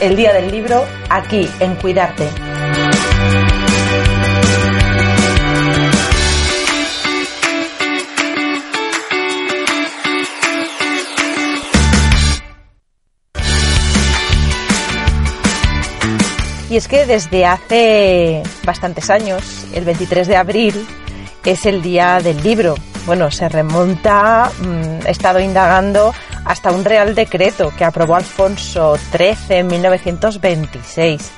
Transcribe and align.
el 0.00 0.16
Día 0.16 0.32
del 0.32 0.50
Libro 0.50 0.84
aquí 1.10 1.48
en 1.60 1.74
Cuidarte. 1.76 2.26
Y 16.70 16.76
es 16.76 16.86
que 16.86 17.04
desde 17.04 17.46
hace 17.46 18.42
bastantes 18.64 19.10
años, 19.10 19.66
el 19.74 19.84
23 19.84 20.28
de 20.28 20.36
abril, 20.36 20.86
es 21.44 21.66
el 21.66 21.82
Día 21.82 22.20
del 22.20 22.42
Libro. 22.42 22.76
Bueno, 23.06 23.30
se 23.30 23.48
remonta, 23.48 24.50
mm, 24.60 25.06
he 25.06 25.10
estado 25.10 25.40
indagando 25.40 26.14
hasta 26.44 26.72
un 26.72 26.84
Real 26.84 27.14
Decreto 27.14 27.72
que 27.76 27.84
aprobó 27.84 28.16
Alfonso 28.16 28.96
XIII 28.96 29.58
en 29.58 29.66
1926. 29.66 31.32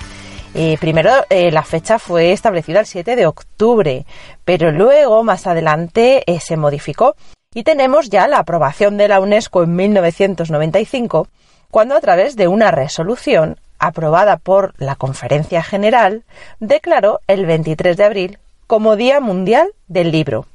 primero 0.81 1.11
eh, 1.31 1.51
la 1.51 1.63
fecha 1.63 1.99
fue 1.99 2.33
establecida 2.33 2.81
el 2.81 2.87
7 2.87 3.17
de 3.17 3.27
octubre, 3.27 4.07
pero 4.45 4.71
luego 4.71 5.23
más 5.23 5.47
adelante 5.47 6.23
eh, 6.27 6.41
se 6.41 6.57
modificó 6.57 7.17
y 7.55 7.65
tenemos 7.65 8.09
ya 8.11 8.29
la 8.29 8.39
aprobación 8.39 8.97
de 8.97 9.09
la 9.09 9.21
UNESCO 9.21 9.63
en 9.63 9.77
1995, 9.77 11.29
cuando 11.71 11.97
a 11.97 12.01
través 12.01 12.37
de 12.37 12.49
una 12.49 12.71
resolución 12.71 13.59
aprobada 13.79 14.37
por 14.37 14.75
la 14.79 14.95
Conferencia 14.95 15.63
General 15.63 16.23
declaró 16.61 17.21
el 17.27 17.47
23 17.47 17.97
de 17.97 18.05
abril 18.05 18.39
como 18.67 18.97
Día 18.97 19.21
Mundial 19.21 19.73
del 19.89 20.13
Libro. 20.13 20.47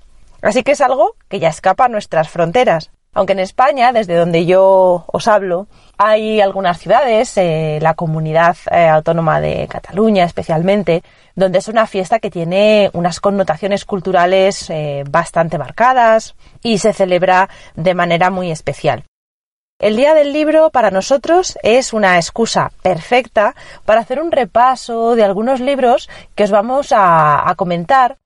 Así 0.41 0.63
que 0.63 0.71
es 0.71 0.81
algo 0.81 1.15
que 1.27 1.39
ya 1.39 1.49
escapa 1.49 1.85
a 1.85 1.89
nuestras 1.89 2.29
fronteras. 2.29 2.89
Aunque 3.17 3.33
en 3.33 3.39
España, 3.39 3.93
desde 3.93 4.13
donde 4.13 4.45
yo 4.45 5.05
os 5.07 5.27
hablo, 5.27 5.65
hay 5.97 6.39
algunas 6.39 6.77
ciudades, 6.77 7.35
eh, 7.37 7.79
la 7.81 7.95
comunidad 7.95 8.55
eh, 8.69 8.87
autónoma 8.87 9.41
de 9.41 9.67
Cataluña 9.67 10.23
especialmente, 10.23 11.01
donde 11.33 11.57
es 11.57 11.67
una 11.67 11.87
fiesta 11.87 12.19
que 12.19 12.29
tiene 12.29 12.91
unas 12.93 13.19
connotaciones 13.19 13.85
culturales 13.85 14.69
eh, 14.69 15.03
bastante 15.09 15.57
marcadas 15.57 16.35
y 16.61 16.77
se 16.77 16.93
celebra 16.93 17.49
de 17.75 17.95
manera 17.95 18.29
muy 18.29 18.51
especial. 18.51 19.03
El 19.79 19.95
Día 19.95 20.13
del 20.13 20.31
Libro 20.31 20.69
para 20.69 20.91
nosotros 20.91 21.57
es 21.63 21.93
una 21.93 22.17
excusa 22.17 22.71
perfecta 22.83 23.55
para 23.85 24.01
hacer 24.01 24.21
un 24.21 24.31
repaso 24.31 25.15
de 25.15 25.23
algunos 25.23 25.59
libros 25.59 26.07
que 26.35 26.43
os 26.43 26.51
vamos 26.51 26.89
a 26.91 27.51
comentar 27.57 28.17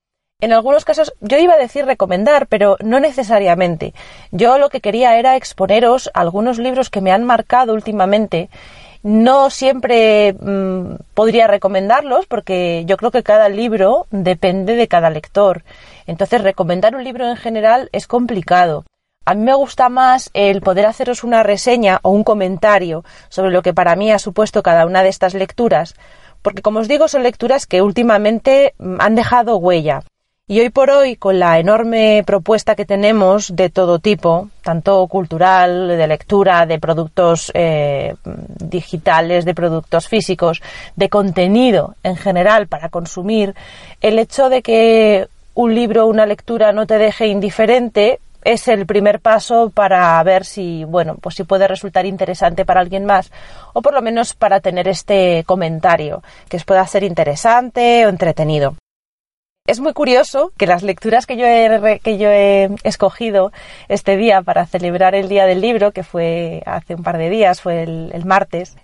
en 0.42 0.54
algunos 0.54 0.86
casos 0.86 1.14
yo 1.22 1.38
iba 1.38 1.54
a 1.54 1.60
decir 1.60 1.86
recomendar, 1.86 2.48
pero 2.48 2.76
no 2.84 3.00
necesariamente. 3.00 3.94
Yo 4.32 4.58
lo 4.58 4.70
que 4.70 4.82
quería 4.82 5.18
era 5.18 5.36
exponeros 5.36 6.10
algunos 6.14 6.58
libros 6.58 6.90
que 6.90 7.02
me 7.02 7.12
han 7.12 7.24
marcado 7.24 7.74
últimamente. 7.74 8.50
No 9.04 9.50
siempre 9.50 10.34
mm, 10.34 10.96
podría 11.14 11.48
recomendarlos 11.48 12.26
porque 12.26 12.84
yo 12.86 12.98
creo 12.98 13.12
que 13.12 13.24
cada 13.24 13.50
libro 13.50 14.08
depende 14.12 14.76
de 14.76 14.88
cada 14.88 15.10
lector. 15.10 15.64
Entonces 16.08 16.42
recomendar 16.42 16.96
un 16.96 17.04
libro 17.04 17.30
en 17.30 17.38
general 17.38 17.90
es 17.92 18.08
complicado. 18.08 18.86
A 19.26 19.36
mí 19.36 19.44
me 19.44 19.54
gusta 19.54 19.90
más 19.90 20.32
el 20.34 20.62
poder 20.62 20.88
haceros 20.88 21.24
una 21.24 21.44
reseña 21.44 22.00
o 22.02 22.10
un 22.10 22.24
comentario 22.24 23.06
sobre 23.30 23.52
lo 23.52 23.62
que 23.62 23.74
para 23.74 23.96
mí 23.96 24.12
ha 24.12 24.18
supuesto 24.18 24.64
cada 24.64 24.88
una 24.88 25.04
de 25.04 25.10
estas 25.10 25.36
lecturas, 25.36 25.94
porque 26.42 26.64
como 26.64 26.80
os 26.80 26.88
digo 26.88 27.08
son 27.08 27.22
lecturas 27.22 27.68
que 27.68 27.84
últimamente 27.84 28.74
mm, 28.80 28.96
han 29.00 29.14
dejado 29.14 29.58
huella. 29.58 30.02
Y 30.52 30.60
hoy 30.60 30.70
por 30.70 30.90
hoy, 30.90 31.16
con 31.16 31.40
la 31.40 31.60
enorme 31.60 32.24
propuesta 32.28 32.76
que 32.76 32.84
tenemos 32.84 33.56
de 33.56 33.70
todo 33.70 34.00
tipo, 34.00 34.50
tanto 34.62 35.08
cultural, 35.08 35.88
de 35.88 36.08
lectura, 36.08 36.66
de 36.66 36.78
productos 36.78 37.54
eh, 37.54 38.16
digitales, 38.60 39.46
de 39.46 39.56
productos 39.56 40.10
físicos, 40.10 40.62
de 40.98 41.08
contenido 41.08 41.96
en 42.04 42.18
general 42.18 42.68
para 42.68 42.90
consumir, 42.90 43.56
el 44.02 44.20
hecho 44.20 44.50
de 44.50 44.62
que 44.62 45.30
un 45.54 45.74
libro, 45.74 46.08
una 46.08 46.26
lectura 46.26 46.74
no 46.74 46.86
te 46.86 46.98
deje 46.98 47.28
indiferente 47.28 48.20
es 48.44 48.68
el 48.68 48.86
primer 48.86 49.22
paso 49.22 49.70
para 49.74 50.22
ver 50.24 50.44
si, 50.44 50.84
bueno, 50.84 51.16
pues 51.22 51.36
si 51.36 51.46
puede 51.46 51.66
resultar 51.66 52.06
interesante 52.06 52.66
para 52.66 52.82
alguien 52.82 53.06
más 53.06 53.32
o 53.72 53.82
por 53.82 53.94
lo 53.94 54.02
menos 54.02 54.34
para 54.34 54.60
tener 54.60 54.90
este 54.90 55.46
comentario 55.46 56.22
que 56.50 56.60
pueda 56.60 56.86
ser 56.88 57.04
interesante 57.06 58.06
o 58.06 58.10
entretenido. 58.10 58.76
Es 59.72 59.80
muy 59.80 59.94
curioso 59.94 60.52
que 60.58 60.68
las 60.68 60.84
lecturas 60.84 61.26
que 61.26 61.38
yo 61.38 61.46
he, 61.46 62.02
que 62.04 62.18
yo 62.18 62.30
he 62.30 62.72
escogido 62.84 63.54
este 63.88 64.18
día 64.18 64.42
para 64.42 64.66
celebrar 64.66 65.16
el 65.16 65.30
Día 65.30 65.46
del 65.46 65.62
Libro, 65.62 65.94
que 65.94 66.04
fue 66.04 66.62
hace 66.66 66.94
un 66.94 67.04
par 67.04 67.18
de 67.18 67.30
días, 67.30 67.62
fue 67.62 67.84
el, 67.84 68.26
martes, 68.26 68.76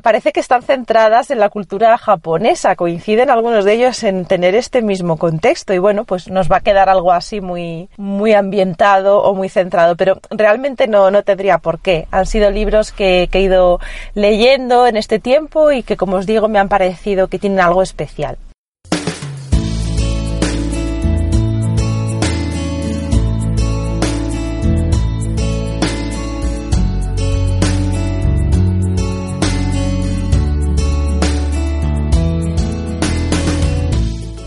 parece 0.00 0.30
que 0.30 0.38
están 0.38 0.62
centradas 0.62 1.32
en 1.32 1.40
la 1.40 1.48
cultura 1.48 1.98
japonesa. 1.98 2.76
Coinciden 2.76 3.30
algunos 3.30 3.64
de 3.64 3.72
ellos 3.72 4.04
en 4.04 4.26
tener 4.26 4.54
este 4.54 4.80
mismo 4.80 5.16
contexto 5.16 5.74
y 5.74 5.78
bueno, 5.78 6.04
pues 6.04 6.30
nos 6.30 6.48
va 6.48 6.58
a 6.58 6.60
quedar 6.60 6.88
algo 6.88 7.10
así 7.10 7.40
muy, 7.40 7.88
muy 7.96 8.32
ambientado 8.32 9.20
o 9.20 9.34
muy 9.34 9.48
centrado, 9.48 9.96
pero 9.96 10.20
realmente 10.30 10.86
no, 10.86 11.10
no 11.10 11.24
tendría 11.24 11.58
por 11.58 11.80
qué. 11.80 12.06
Han 12.12 12.26
sido 12.26 12.52
libros 12.52 12.92
que, 12.92 13.28
que 13.32 13.38
he 13.38 13.42
ido 13.42 13.80
leyendo 14.14 14.86
en 14.86 14.96
este 14.96 15.18
tiempo 15.18 15.72
y 15.72 15.82
que, 15.82 15.96
como 15.96 16.14
os 16.14 16.26
digo, 16.26 16.46
me 16.46 16.60
han 16.60 16.68
parecido 16.68 17.26
que 17.26 17.40
tienen 17.40 17.58
algo 17.58 17.82
especial. 17.82 18.38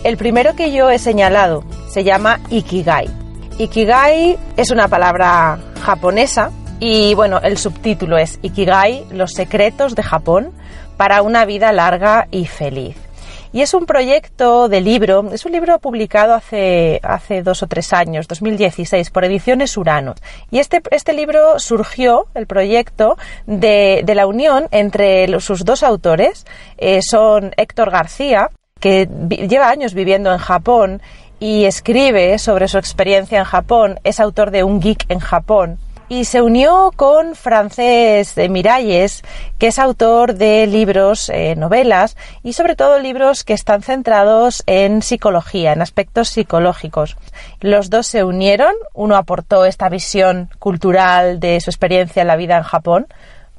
El 0.04 0.16
primero 0.16 0.56
que 0.56 0.72
yo 0.72 0.90
he 0.90 0.98
señalado 0.98 1.62
se 1.88 2.02
llama 2.02 2.40
Ikigai. 2.50 3.08
Ikigai 3.58 4.36
es 4.56 4.72
una 4.72 4.88
palabra 4.88 5.60
japonesa 5.80 6.50
y 6.80 7.14
bueno, 7.14 7.38
el 7.40 7.56
subtítulo 7.56 8.18
es 8.18 8.40
Ikigai, 8.42 9.06
los 9.12 9.32
secretos 9.32 9.94
de 9.94 10.02
Japón 10.02 10.50
para 10.96 11.22
una 11.22 11.44
vida 11.44 11.70
larga 11.70 12.26
y 12.32 12.46
feliz. 12.46 12.96
Y 13.52 13.60
es 13.60 13.74
un 13.74 13.86
proyecto 13.86 14.68
de 14.68 14.80
libro, 14.80 15.30
es 15.30 15.44
un 15.44 15.52
libro 15.52 15.78
publicado 15.78 16.34
hace, 16.34 16.98
hace 17.04 17.42
dos 17.42 17.62
o 17.62 17.68
tres 17.68 17.92
años, 17.92 18.26
2016, 18.26 19.10
por 19.10 19.24
Ediciones 19.24 19.76
Urano. 19.76 20.14
Y 20.50 20.58
este, 20.58 20.80
este 20.90 21.12
libro 21.12 21.60
surgió, 21.60 22.26
el 22.34 22.46
proyecto, 22.46 23.18
de, 23.46 24.02
de 24.04 24.14
la 24.16 24.26
unión 24.26 24.66
entre 24.72 25.38
sus 25.40 25.64
dos 25.64 25.82
autores, 25.82 26.46
eh, 26.78 27.02
son 27.02 27.52
Héctor 27.56 27.90
García, 27.90 28.48
que 28.82 29.08
lleva 29.48 29.70
años 29.70 29.94
viviendo 29.94 30.32
en 30.32 30.38
Japón 30.38 31.00
y 31.38 31.64
escribe 31.64 32.36
sobre 32.38 32.66
su 32.66 32.78
experiencia 32.78 33.38
en 33.38 33.44
Japón, 33.44 34.00
es 34.02 34.18
autor 34.18 34.50
de 34.50 34.64
Un 34.64 34.80
Geek 34.80 35.06
en 35.08 35.20
Japón. 35.20 35.78
Y 36.08 36.24
se 36.24 36.42
unió 36.42 36.90
con 36.96 37.36
Francés 37.36 38.34
de 38.34 38.48
Miralles, 38.48 39.22
que 39.58 39.68
es 39.68 39.78
autor 39.78 40.34
de 40.34 40.66
libros, 40.66 41.30
eh, 41.30 41.54
novelas 41.56 42.16
y 42.42 42.52
sobre 42.54 42.74
todo 42.74 42.98
libros 42.98 43.44
que 43.44 43.54
están 43.54 43.82
centrados 43.82 44.64
en 44.66 45.00
psicología, 45.00 45.72
en 45.72 45.80
aspectos 45.80 46.28
psicológicos. 46.28 47.16
Los 47.60 47.88
dos 47.88 48.08
se 48.08 48.24
unieron, 48.24 48.74
uno 48.94 49.16
aportó 49.16 49.64
esta 49.64 49.88
visión 49.88 50.50
cultural 50.58 51.38
de 51.38 51.60
su 51.60 51.70
experiencia 51.70 52.22
en 52.22 52.28
la 52.28 52.36
vida 52.36 52.58
en 52.58 52.64
Japón, 52.64 53.06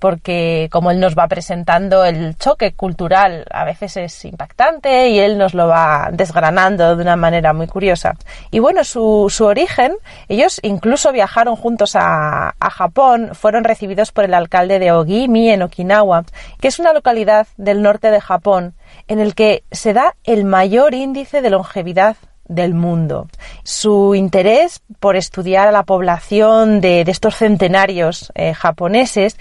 porque 0.04 0.68
como 0.70 0.92
él 0.92 1.00
nos 1.00 1.18
va 1.18 1.30
presentando 1.30 2.04
el 2.04 2.38
choque 2.38 2.74
cultural 2.74 3.46
a 3.50 3.64
veces 3.64 3.96
es 3.96 4.26
impactante 4.26 5.08
y 5.08 5.20
él 5.20 5.38
nos 5.38 5.54
lo 5.54 5.70
va 5.70 6.10
desgranando 6.12 6.98
de 6.98 7.02
una 7.02 7.16
manera 7.16 7.54
muy 7.54 7.68
curiosa. 7.68 8.18
Y 8.52 8.60
bueno, 8.60 8.84
su, 8.84 9.28
su 9.30 9.46
origen, 9.46 9.94
ellos 10.28 10.60
incluso 10.62 11.14
viajaron 11.14 11.56
juntos 11.56 11.96
a, 11.96 12.54
a 12.60 12.70
Japón, 12.70 13.30
fueron 13.32 13.64
recibidos 13.64 14.12
por 14.12 14.26
el 14.26 14.34
alcalde 14.34 14.78
de 14.78 14.92
Ogimi 14.92 15.50
en 15.50 15.62
Okinawa, 15.62 16.26
que 16.60 16.68
es 16.68 16.80
una 16.80 16.92
localidad 16.92 17.48
del 17.56 17.82
norte 17.82 18.12
de 18.12 18.20
Japón 18.20 18.74
en 19.08 19.22
el 19.22 19.36
que 19.36 19.64
se 19.72 19.94
da 19.94 20.16
el 20.26 20.44
mayor 20.44 20.96
índice 20.96 21.42
de 21.42 21.50
longevidad 21.50 22.18
del 22.46 22.74
mundo. 22.74 23.28
Su 23.64 24.16
interés 24.16 24.82
por 25.00 25.16
estudiar 25.16 25.68
a 25.68 25.72
la 25.72 25.84
población 25.84 26.82
de, 26.82 27.02
estos 27.02 27.36
centenarios 27.36 28.32
eh, 28.36 28.54
japoneses 28.54 29.38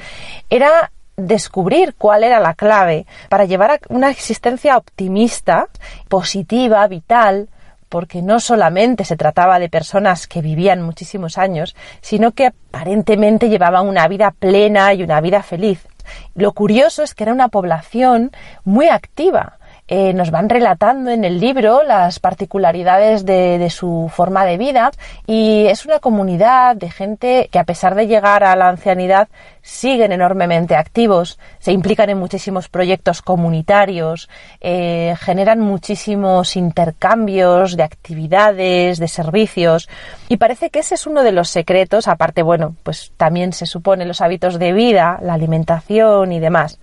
era 0.50 0.92
descubrir 1.16 1.94
cuál 1.96 2.24
era 2.24 2.40
la 2.40 2.54
clave 2.54 3.06
para 3.28 3.44
llevar 3.44 3.70
a 3.72 3.78
una 3.88 4.10
existencia 4.10 4.76
optimista, 4.76 5.68
positiva, 6.08 6.86
vital, 6.86 7.48
porque 7.88 8.22
no 8.22 8.40
solamente 8.40 9.04
se 9.04 9.16
trataba 9.16 9.58
de 9.58 9.68
personas 9.68 10.26
que 10.26 10.40
vivían 10.40 10.80
muchísimos 10.80 11.36
años, 11.36 11.76
sino 12.00 12.32
que 12.32 12.46
aparentemente 12.46 13.50
llevaban 13.50 13.86
una 13.86 14.08
vida 14.08 14.30
plena 14.30 14.94
y 14.94 15.02
una 15.02 15.20
vida 15.20 15.42
feliz. 15.42 15.86
Lo 16.34 16.52
curioso 16.52 17.02
es 17.02 17.14
que 17.14 17.24
era 17.24 17.34
una 17.34 17.48
población 17.48 18.30
muy 18.64 18.88
activa, 18.88 19.58
eh, 19.94 20.14
nos 20.14 20.30
van 20.30 20.48
relatando 20.48 21.10
en 21.10 21.22
el 21.22 21.38
libro 21.38 21.82
las 21.82 22.18
particularidades 22.18 23.26
de, 23.26 23.68
su 23.68 24.10
forma 24.10 24.46
de 24.46 24.56
vida. 24.56 24.90
Y 25.26 25.66
es 25.66 25.84
una 25.84 25.98
comunidad 25.98 26.76
de 26.76 26.90
gente 26.90 27.50
que 27.52 27.58
a 27.58 27.64
pesar 27.64 27.94
de 27.94 28.06
llegar 28.06 28.42
a 28.42 28.56
la 28.56 28.70
ancianidad 28.70 29.28
siguen 29.60 30.10
enormemente 30.12 30.76
activos, 30.76 31.38
se 31.58 31.72
implican 31.72 32.08
en 32.08 32.16
muchísimos 32.16 32.70
proyectos 32.70 33.20
comunitarios, 33.20 34.30
eh, 34.62 35.14
generan 35.20 35.60
muchísimos 35.60 36.56
intercambios 36.56 37.76
de 37.76 37.82
actividades, 37.82 38.98
de 38.98 39.08
servicios. 39.08 39.90
Y 40.30 40.38
parece 40.38 40.70
que 40.70 40.78
ese 40.78 40.94
es 40.94 41.06
uno 41.06 41.22
de 41.22 41.32
los 41.32 41.50
secretos, 41.50 42.08
aparte 42.08 42.40
bueno, 42.40 42.76
pues 42.82 43.12
también 43.18 43.52
se 43.52 43.66
supone 43.66 44.06
los 44.06 44.22
hábitos 44.22 44.58
de 44.58 44.72
vida, 44.72 45.18
la 45.20 45.34
alimentación 45.34 46.32
y 46.32 46.40
demás 46.40 46.78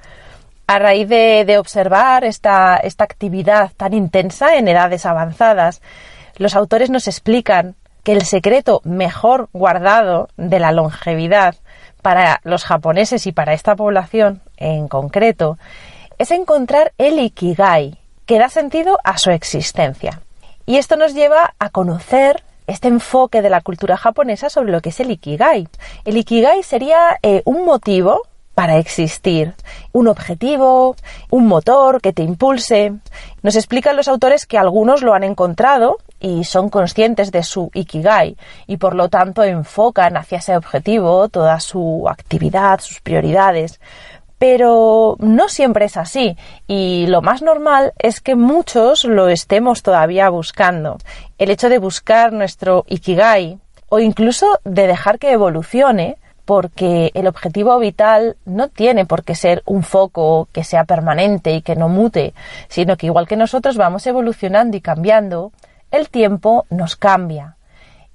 a 0.70 0.78
raíz 0.78 1.10
de, 1.10 1.58
observar 1.58 2.24
esta, 2.24 2.76
actividad 2.76 3.72
tan 3.76 3.96
intensa 3.96 4.56
en 4.56 4.68
edades 4.68 5.08
avanzadas, 5.08 5.82
los 6.38 6.56
autores 6.56 6.92
nos 6.92 7.08
explican 7.08 7.74
que 8.04 8.12
el 8.12 8.22
secreto 8.22 8.80
mejor 8.84 9.50
guardado 9.52 10.30
de 10.38 10.60
la 10.60 10.72
longevidad 10.72 11.56
para 12.04 12.40
los 12.44 12.66
japoneses 12.66 13.26
y 13.26 13.32
para 13.32 13.54
esta 13.54 13.76
población 13.76 14.44
en 14.58 14.88
concreto 14.88 15.58
es 16.20 16.30
encontrar 16.30 16.94
el 17.00 17.18
ikigai, 17.18 17.98
que 18.28 18.38
da 18.38 18.50
sentido 18.50 19.00
a 19.04 19.18
su 19.18 19.32
existencia. 19.32 20.22
Y 20.68 20.78
esto 20.78 20.98
nos 20.98 21.16
lleva 21.16 21.56
a 21.58 21.72
conocer 21.72 22.44
este 22.68 22.90
enfoque 22.90 23.42
de 23.42 23.50
la 23.50 23.62
cultura 23.62 23.98
japonesa 23.98 24.52
sobre 24.52 24.72
lo 24.72 24.82
que 24.82 24.90
es 24.90 25.00
el 25.00 25.10
ikigai. 25.10 25.68
El 26.06 26.18
ikigai 26.18 26.62
sería 26.62 27.18
eh, 27.24 27.42
un 27.46 27.66
motivo 27.66 28.22
para 28.60 28.76
existir, 28.76 29.54
un 29.94 30.10
objetivo, 30.10 30.98
un 31.30 31.48
motor 31.48 32.02
que 32.02 32.12
te 32.12 32.24
impulse. 32.24 32.92
Nos 33.42 33.56
explican 33.56 33.96
los 33.96 34.10
autores 34.10 34.46
que 34.46 34.58
algunos 34.58 35.02
lo 35.02 35.14
han 35.14 35.24
encontrado 35.24 36.00
y 36.20 36.44
son 36.44 36.70
conscientes 36.70 37.32
de 37.32 37.44
su 37.44 37.72
ikigai 37.74 38.36
y 38.68 38.76
por 38.76 38.96
lo 38.96 39.08
tanto 39.08 39.44
enfocan 39.46 40.18
hacia 40.18 40.40
ese 40.40 40.58
objetivo 40.58 41.30
toda 41.30 41.62
su 41.62 42.06
actividad, 42.10 42.82
sus 42.82 43.00
prioridades. 43.00 43.80
Pero 44.38 45.16
no 45.20 45.48
siempre 45.48 45.86
es 45.86 45.96
así 45.96 46.36
y 46.68 47.06
lo 47.08 47.22
más 47.22 47.42
normal 47.42 47.94
es 47.98 48.20
que 48.20 48.36
muchos 48.36 49.06
lo 49.06 49.30
estemos 49.30 49.84
todavía 49.84 50.30
buscando. 50.30 50.98
El 51.38 51.50
hecho 51.50 51.70
de 51.70 51.78
buscar 51.78 52.34
nuestro 52.34 52.84
ikigai 52.90 53.58
o 53.88 54.00
incluso 54.00 54.60
de 54.66 54.86
dejar 54.86 55.18
que 55.18 55.32
evolucione 55.32 56.18
porque 56.50 57.12
el 57.14 57.28
objetivo 57.28 57.78
vital 57.78 58.36
no 58.44 58.70
tiene 58.70 59.06
por 59.06 59.24
qué 59.24 59.36
ser 59.36 59.62
un 59.68 59.84
foco 59.84 60.48
que 60.52 60.64
sea 60.64 60.84
permanente 60.84 61.52
y 61.52 61.62
que 61.62 61.76
no 61.76 61.90
mute, 61.90 62.34
sino 62.70 62.98
que 62.98 63.06
igual 63.06 63.28
que 63.28 63.36
nosotros 63.36 63.78
vamos 63.78 64.08
evolucionando 64.08 64.76
y 64.76 64.82
cambiando, 64.82 65.52
el 65.92 66.10
tiempo 66.10 66.66
nos 66.72 66.96
cambia 66.96 67.56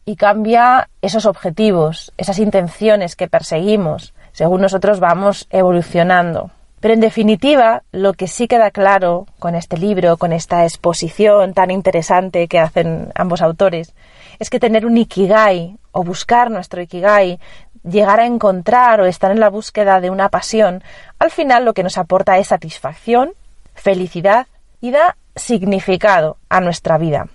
y 0.05 0.17
cambia 0.17 0.89
esos 1.01 1.27
objetivos, 1.27 2.13
esas 2.17 2.41
intenciones 2.41 3.15
que 3.15 3.29
perseguimos, 3.29 4.15
según 4.33 4.63
nosotros 4.63 4.99
vamos 4.99 5.47
evolucionando. 5.51 6.51
Pero 6.81 6.93
en 6.93 7.01
definitiva, 7.01 7.85
lo 7.93 8.15
que 8.15 8.27
sí 8.27 8.49
queda 8.49 8.73
claro 8.73 9.27
con 9.39 9.55
este 9.55 9.79
libro, 9.79 10.17
con 10.17 10.33
esta 10.33 10.65
exposición 10.65 11.55
tan 11.55 11.71
interesante 11.71 12.49
que 12.49 12.59
hacen 12.59 13.13
ambos 13.15 13.43
autores, 13.43 13.95
es 14.39 14.51
que 14.51 14.61
tener 14.61 14.87
un 14.87 14.97
ikigai 14.97 15.79
o 15.93 16.03
buscar 16.03 16.51
nuestro 16.51 16.83
ikigai 16.83 17.39
llegar 17.85 18.21
a 18.21 18.27
encontrar 18.27 19.01
o 19.01 19.07
estar 19.07 19.31
en 19.31 19.41
la 19.41 19.51
búsqueda 19.51 20.01
de 20.01 20.11
una 20.11 20.29
pasión, 20.29 20.83
al 21.19 21.31
final 21.31 21.65
lo 21.65 21.75
que 21.75 21.83
nos 21.83 21.99
aporta 21.99 22.39
es 22.39 22.49
satisfacción, 22.49 23.33
felicidad 23.75 24.47
y 24.81 24.91
da 24.91 25.17
significado 25.37 26.37
a 26.49 26.61
nuestra 26.61 26.99
vida. 26.99 27.29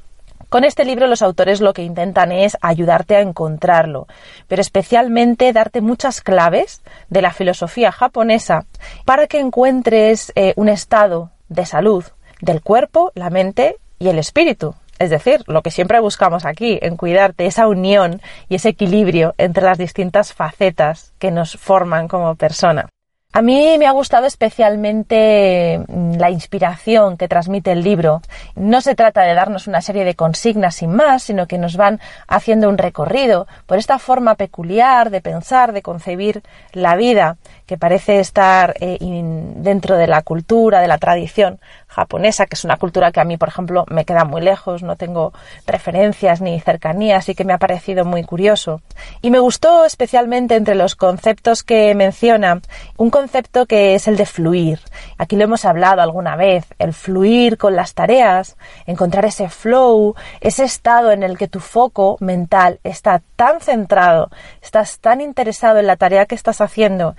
Con 0.50 0.63
este 0.63 0.84
libro 0.84 1.06
los 1.06 1.22
autores 1.22 1.62
lo 1.62 1.74
que 1.74 1.84
intentan 1.84 2.31
es 2.31 2.57
ayudarte 2.62 3.16
a 3.16 3.22
encontrarlo, 3.22 4.07
pero 4.48 4.62
especialmente 4.62 5.54
darte 5.54 5.80
muchas 5.80 6.22
claves 6.22 6.81
de 7.10 7.22
la 7.22 7.31
filosofía 7.31 7.92
japonesa 7.92 8.66
para 9.06 9.28
que 9.28 9.40
encuentres 9.40 10.31
eh, 10.36 10.54
un 10.56 10.68
estado 10.68 11.30
de 11.50 11.68
salud 11.68 12.04
del 12.42 12.62
cuerpo, 12.62 13.12
la 13.13 13.30
mente 13.30 13.78
y 14.00 14.07
el 14.07 14.18
espíritu, 14.18 14.74
es 15.00 15.10
decir, 15.10 15.44
lo 15.48 15.62
que 15.62 15.72
siempre 15.72 16.00
buscamos 16.00 16.46
aquí, 16.46 16.78
en 16.81 16.98
cuidarte, 16.98 17.46
esa 17.46 17.68
unión 17.68 18.22
y 18.50 18.56
ese 18.56 18.69
equilibrio 18.69 19.34
entre 19.38 19.63
las 19.63 19.78
distintas 19.78 20.34
facetas 20.34 21.13
que 21.18 21.31
nos 21.31 21.54
forman 21.54 22.07
como 22.07 22.36
persona. 22.36 22.88
A 23.31 23.44
mí 23.44 23.78
me 23.78 23.86
ha 23.86 23.92
gustado 23.92 24.25
especialmente 24.25 25.86
mm, 25.88 26.13
la 26.16 26.31
inspiración 26.31 27.16
que 27.16 27.28
transmite 27.28 27.72
el 27.72 27.84
libro. 27.84 28.24
No 28.56 28.81
se 28.81 28.96
trata 28.96 29.22
de 29.22 29.36
darnos 29.36 29.68
una 29.68 29.81
serie 29.81 30.04
de 30.04 30.16
consignas 30.16 30.78
sin 30.78 30.94
más, 30.94 31.22
sino 31.22 31.46
que 31.46 31.60
nos 31.60 31.78
van 31.78 32.00
haciendo 32.28 32.68
un 32.68 32.80
recorrido 32.80 33.48
por 33.68 33.78
esta 33.78 34.00
forma 34.00 34.34
peculiar 34.34 35.12
de 35.12 35.22
pensar, 35.22 35.74
de 35.74 35.84
concebir 35.84 36.42
la 36.74 36.96
vida, 36.96 37.38
que 37.69 37.77
parece 37.77 38.19
estar 38.19 38.74
eh, 38.80 38.98
dentro 39.00 39.95
de 39.95 40.07
la 40.07 40.24
cultura, 40.24 40.81
de 40.81 40.88
la 40.88 40.98
tradición 40.98 41.60
japonesa, 41.88 42.48
que 42.48 42.56
es 42.56 42.63
una 42.63 42.77
cultura 42.77 43.12
que 43.12 43.19
a 43.19 43.25
mí, 43.25 43.38
por 43.38 43.48
ejemplo, 43.48 43.86
me 43.89 44.06
queda 44.06 44.25
muy 44.25 44.42
lejos, 44.42 44.81
no 44.81 44.95
tengo 44.95 45.33
referencias 45.68 46.42
ni 46.42 46.60
cercanías 46.60 47.30
y 47.30 47.36
que 47.36 47.45
me 47.45 47.54
ha 47.54 47.60
parecido 47.60 48.06
muy 48.06 48.24
curioso. 48.24 48.81
Y 49.21 49.30
me 49.30 49.38
gustó 49.38 49.86
especialmente 49.86 50.56
entre 50.56 50.74
los 50.74 50.95
conceptos 50.95 51.62
que 51.62 51.94
menciona 51.94 52.60
un 52.98 53.12
concepto 53.12 53.68
que 53.68 53.94
es 53.94 54.07
el 54.07 54.18
de 54.18 54.25
fluir. 54.25 54.80
Aquí 55.19 55.36
lo 55.36 55.44
hemos 55.44 55.63
hablado 55.63 56.01
alguna 56.01 56.36
vez, 56.36 56.65
el 56.80 56.94
fluir 56.94 57.60
con 57.60 57.75
las 57.75 57.94
tareas, 57.94 58.57
encontrar 58.88 59.25
ese 59.25 59.48
flow, 59.48 60.15
ese 60.42 60.63
estado 60.63 61.12
en 61.12 61.22
el 61.22 61.38
que 61.38 61.48
tu 61.48 61.60
foco 61.60 62.18
mental 62.19 62.80
está 62.83 63.22
tan 63.36 63.62
centrado, 63.62 64.31
estás 64.60 64.98
tan 64.98 65.22
interesado 65.22 65.77
en 65.77 65.86
la 65.86 65.98
tarea 65.98 66.25
que 66.25 66.33
estás 66.33 66.62
haciendo 66.62 67.15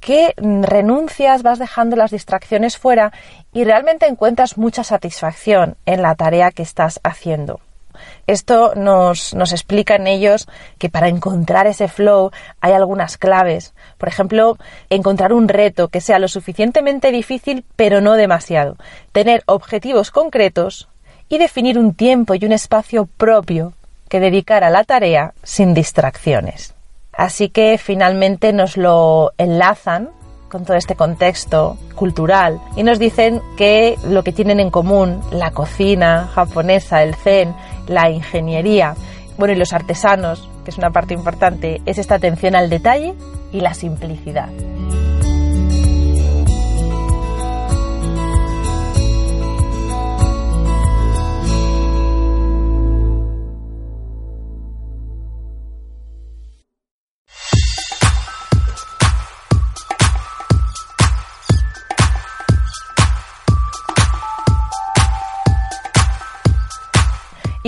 que 0.00 0.34
renuncias, 0.36 1.42
vas 1.42 1.58
dejando 1.58 1.96
las 1.96 2.10
distracciones 2.10 2.78
fuera 2.78 3.12
y 3.52 3.64
realmente 3.64 4.06
encuentras 4.06 4.58
mucha 4.58 4.84
satisfacción 4.84 5.76
en 5.86 6.02
la 6.02 6.14
tarea 6.14 6.50
que 6.50 6.62
estás 6.62 7.00
haciendo. 7.02 7.60
Esto 8.26 8.74
nos, 8.76 9.34
nos 9.34 9.52
explican 9.52 10.06
ellos 10.06 10.46
que 10.78 10.88
para 10.88 11.08
encontrar 11.08 11.66
ese 11.66 11.88
flow 11.88 12.30
hay 12.60 12.72
algunas 12.72 13.18
claves. 13.18 13.74
Por 13.96 14.08
ejemplo, 14.08 14.56
encontrar 14.90 15.32
un 15.32 15.48
reto 15.48 15.88
que 15.88 16.00
sea 16.00 16.18
lo 16.18 16.28
suficientemente 16.28 17.10
difícil 17.10 17.64
pero 17.76 18.00
no 18.00 18.14
demasiado. 18.14 18.76
Tener 19.12 19.42
objetivos 19.46 20.10
concretos 20.10 20.88
y 21.28 21.38
definir 21.38 21.78
un 21.78 21.94
tiempo 21.94 22.34
y 22.34 22.44
un 22.44 22.52
espacio 22.52 23.06
propio 23.06 23.72
que 24.08 24.20
dedicar 24.20 24.64
a 24.64 24.70
la 24.70 24.84
tarea 24.84 25.34
sin 25.42 25.74
distracciones. 25.74 26.77
Así 27.18 27.48
que 27.48 27.78
finalmente 27.78 28.52
nos 28.52 28.76
lo 28.76 29.32
enlazan 29.38 30.10
con 30.48 30.64
todo 30.64 30.76
este 30.76 30.94
contexto 30.94 31.76
cultural 31.96 32.60
y 32.76 32.84
nos 32.84 33.00
dicen 33.00 33.42
que 33.56 33.96
lo 34.06 34.22
que 34.22 34.32
tienen 34.32 34.60
en 34.60 34.70
común 34.70 35.20
la 35.32 35.50
cocina 35.50 36.30
japonesa, 36.32 37.02
el 37.02 37.16
zen, 37.16 37.56
la 37.88 38.08
ingeniería, 38.08 38.94
bueno, 39.36 39.52
y 39.52 39.56
los 39.56 39.72
artesanos, 39.72 40.48
que 40.64 40.70
es 40.70 40.78
una 40.78 40.90
parte 40.90 41.12
importante, 41.12 41.82
es 41.86 41.98
esta 41.98 42.14
atención 42.14 42.54
al 42.54 42.70
detalle 42.70 43.14
y 43.52 43.62
la 43.62 43.74
simplicidad. 43.74 44.48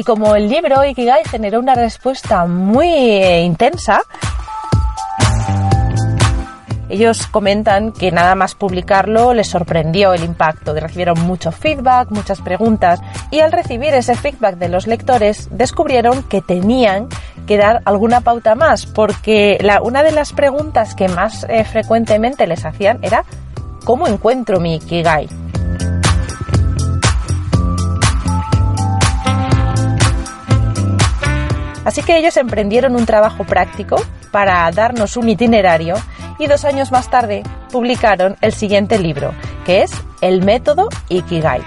Y 0.01 0.03
como 0.03 0.35
el 0.35 0.49
libro 0.49 0.83
Ikigai 0.83 1.25
generó 1.31 1.59
una 1.59 1.75
respuesta 1.75 2.47
muy 2.47 2.89
eh, 2.89 3.43
intensa, 3.43 4.01
ellos 6.89 7.27
comentan 7.27 7.93
que 7.93 8.11
nada 8.11 8.35
más 8.35 8.55
publicarlo 8.55 9.35
les 9.35 9.49
sorprendió 9.49 10.15
el 10.15 10.25
impacto, 10.25 10.73
que 10.73 10.81
recibieron 10.81 11.21
mucho 11.27 11.53
feedback, 11.53 12.11
muchas 12.13 12.41
preguntas 12.41 13.03
y 13.31 13.41
al 13.41 13.53
recibir 13.53 13.93
ese 13.93 14.15
feedback 14.15 14.57
de 14.57 14.71
los 14.71 14.87
lectores 14.87 15.51
descubrieron 15.51 16.23
que 16.23 16.41
tenían 16.41 17.09
que 17.47 17.59
dar 17.59 17.83
alguna 17.85 18.23
pauta 18.23 18.55
más, 18.55 18.87
porque 18.87 19.59
una 19.83 20.03
de 20.03 20.13
las 20.13 20.33
preguntas 20.33 20.95
que 20.95 21.09
más 21.09 21.45
eh, 21.51 21.63
frecuentemente 21.65 22.47
les 22.47 22.65
hacían 22.65 23.01
era 23.03 23.27
¿cómo 23.85 24.07
encuentro 24.07 24.61
mi 24.61 24.77
Ikigai? 24.77 25.29
Así 31.91 32.05
que 32.05 32.17
ellos 32.17 32.37
emprendieron 32.37 32.95
un 32.95 33.05
trabajo 33.05 33.43
práctico 33.43 33.97
para 34.31 34.71
darnos 34.71 35.17
un 35.17 35.29
itinerario 35.29 35.97
y 36.39 36.47
dos 36.47 36.65
años 36.65 36.93
más 36.93 37.11
tarde 37.11 37.43
publicaron 37.73 38.37
el 38.43 38.53
siguiente 38.53 38.97
libro, 38.97 39.35
que 39.65 39.83
es 39.83 39.91
El 40.21 40.45
método 40.45 40.89
Ikigai. 41.09 41.61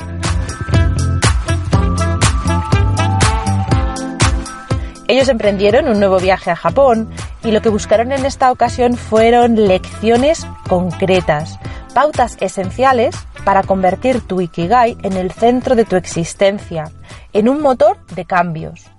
Ellos 5.10 5.28
emprendieron 5.28 5.90
un 5.90 6.00
nuevo 6.00 6.20
viaje 6.20 6.52
a 6.52 6.56
Japón 6.56 7.10
y 7.44 7.52
lo 7.52 7.62
que 7.62 7.68
buscaron 7.68 8.14
en 8.14 8.26
esta 8.26 8.50
ocasión 8.50 8.96
fueron 8.96 9.68
lecciones 9.68 10.48
concretas, 10.70 11.60
pautas 11.94 12.38
esenciales 12.40 13.14
para 13.44 13.64
convertir 13.64 14.22
tu 14.22 14.40
Ikigai 14.40 14.96
en 15.04 15.18
el 15.18 15.34
centro 15.34 15.76
de 15.76 15.84
tu 15.84 15.98
existencia, 15.98 16.86
en 17.34 17.50
un 17.50 17.62
motor 17.62 17.98
de 18.16 18.24
cambios. 18.24 18.93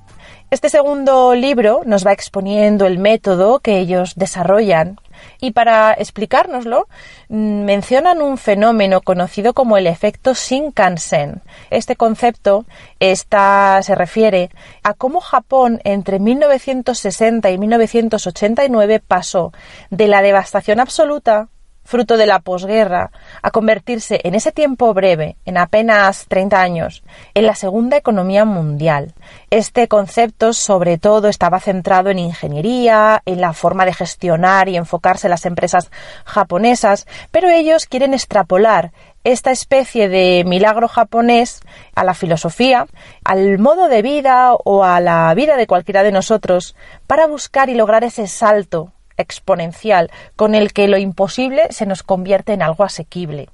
Este 0.54 0.68
segundo 0.68 1.34
libro 1.34 1.82
nos 1.84 2.06
va 2.06 2.12
exponiendo 2.12 2.86
el 2.86 3.00
método 3.00 3.58
que 3.58 3.80
ellos 3.80 4.14
desarrollan 4.14 5.00
y 5.40 5.50
para 5.50 5.92
explicárnoslo 5.94 6.86
mm, 7.28 7.64
mencionan 7.64 8.22
un 8.22 8.38
fenómeno 8.38 9.00
conocido 9.00 9.52
como 9.52 9.78
el 9.78 9.88
efecto 9.88 10.32
Shinkansen. 10.32 11.42
Este 11.70 11.96
concepto 11.96 12.66
está, 13.00 13.80
se 13.82 13.96
refiere 13.96 14.50
a 14.84 14.94
cómo 14.94 15.20
Japón 15.20 15.80
entre 15.82 16.20
1960 16.20 17.50
y 17.50 17.58
1989 17.58 19.00
pasó 19.00 19.52
de 19.90 20.06
la 20.06 20.22
devastación 20.22 20.78
absoluta 20.78 21.48
fruto 21.84 22.16
de 22.16 22.26
la 22.26 22.40
posguerra, 22.40 23.10
a 23.42 23.50
convertirse 23.50 24.20
en 24.24 24.34
ese 24.34 24.52
tiempo 24.52 24.92
breve, 24.94 25.36
en 25.44 25.58
apenas 25.58 26.26
30 26.28 26.60
años, 26.60 27.02
en 27.34 27.46
la 27.46 27.54
segunda 27.54 27.96
economía 27.96 28.44
mundial. 28.44 29.14
Este 29.50 29.86
concepto 29.86 30.52
sobre 30.52 30.98
todo 30.98 31.28
estaba 31.28 31.60
centrado 31.60 32.10
en 32.10 32.18
ingeniería, 32.18 33.22
en 33.26 33.40
la 33.40 33.52
forma 33.52 33.84
de 33.84 33.94
gestionar 33.94 34.68
y 34.68 34.76
enfocarse 34.76 35.28
las 35.28 35.46
empresas 35.46 35.90
japonesas, 36.24 37.06
pero 37.30 37.50
ellos 37.50 37.86
quieren 37.86 38.14
extrapolar 38.14 38.92
esta 39.24 39.50
especie 39.50 40.08
de 40.08 40.44
milagro 40.46 40.86
japonés 40.86 41.60
a 41.94 42.04
la 42.04 42.14
filosofía, 42.14 42.86
al 43.24 43.58
modo 43.58 43.88
de 43.88 44.02
vida 44.02 44.52
o 44.52 44.84
a 44.84 45.00
la 45.00 45.32
vida 45.34 45.56
de 45.56 45.66
cualquiera 45.66 46.02
de 46.02 46.12
nosotros 46.12 46.76
para 47.06 47.26
buscar 47.26 47.70
y 47.70 47.74
lograr 47.74 48.04
ese 48.04 48.26
salto 48.26 48.93
exponencial 49.16 50.10
con 50.36 50.54
el 50.54 50.72
que 50.72 50.88
lo 50.88 50.98
imposible 50.98 51.68
se 51.70 51.86
nos 51.86 52.02
convierte 52.02 52.52
en 52.52 52.62
algo 52.62 52.84
asequible. 52.84 53.48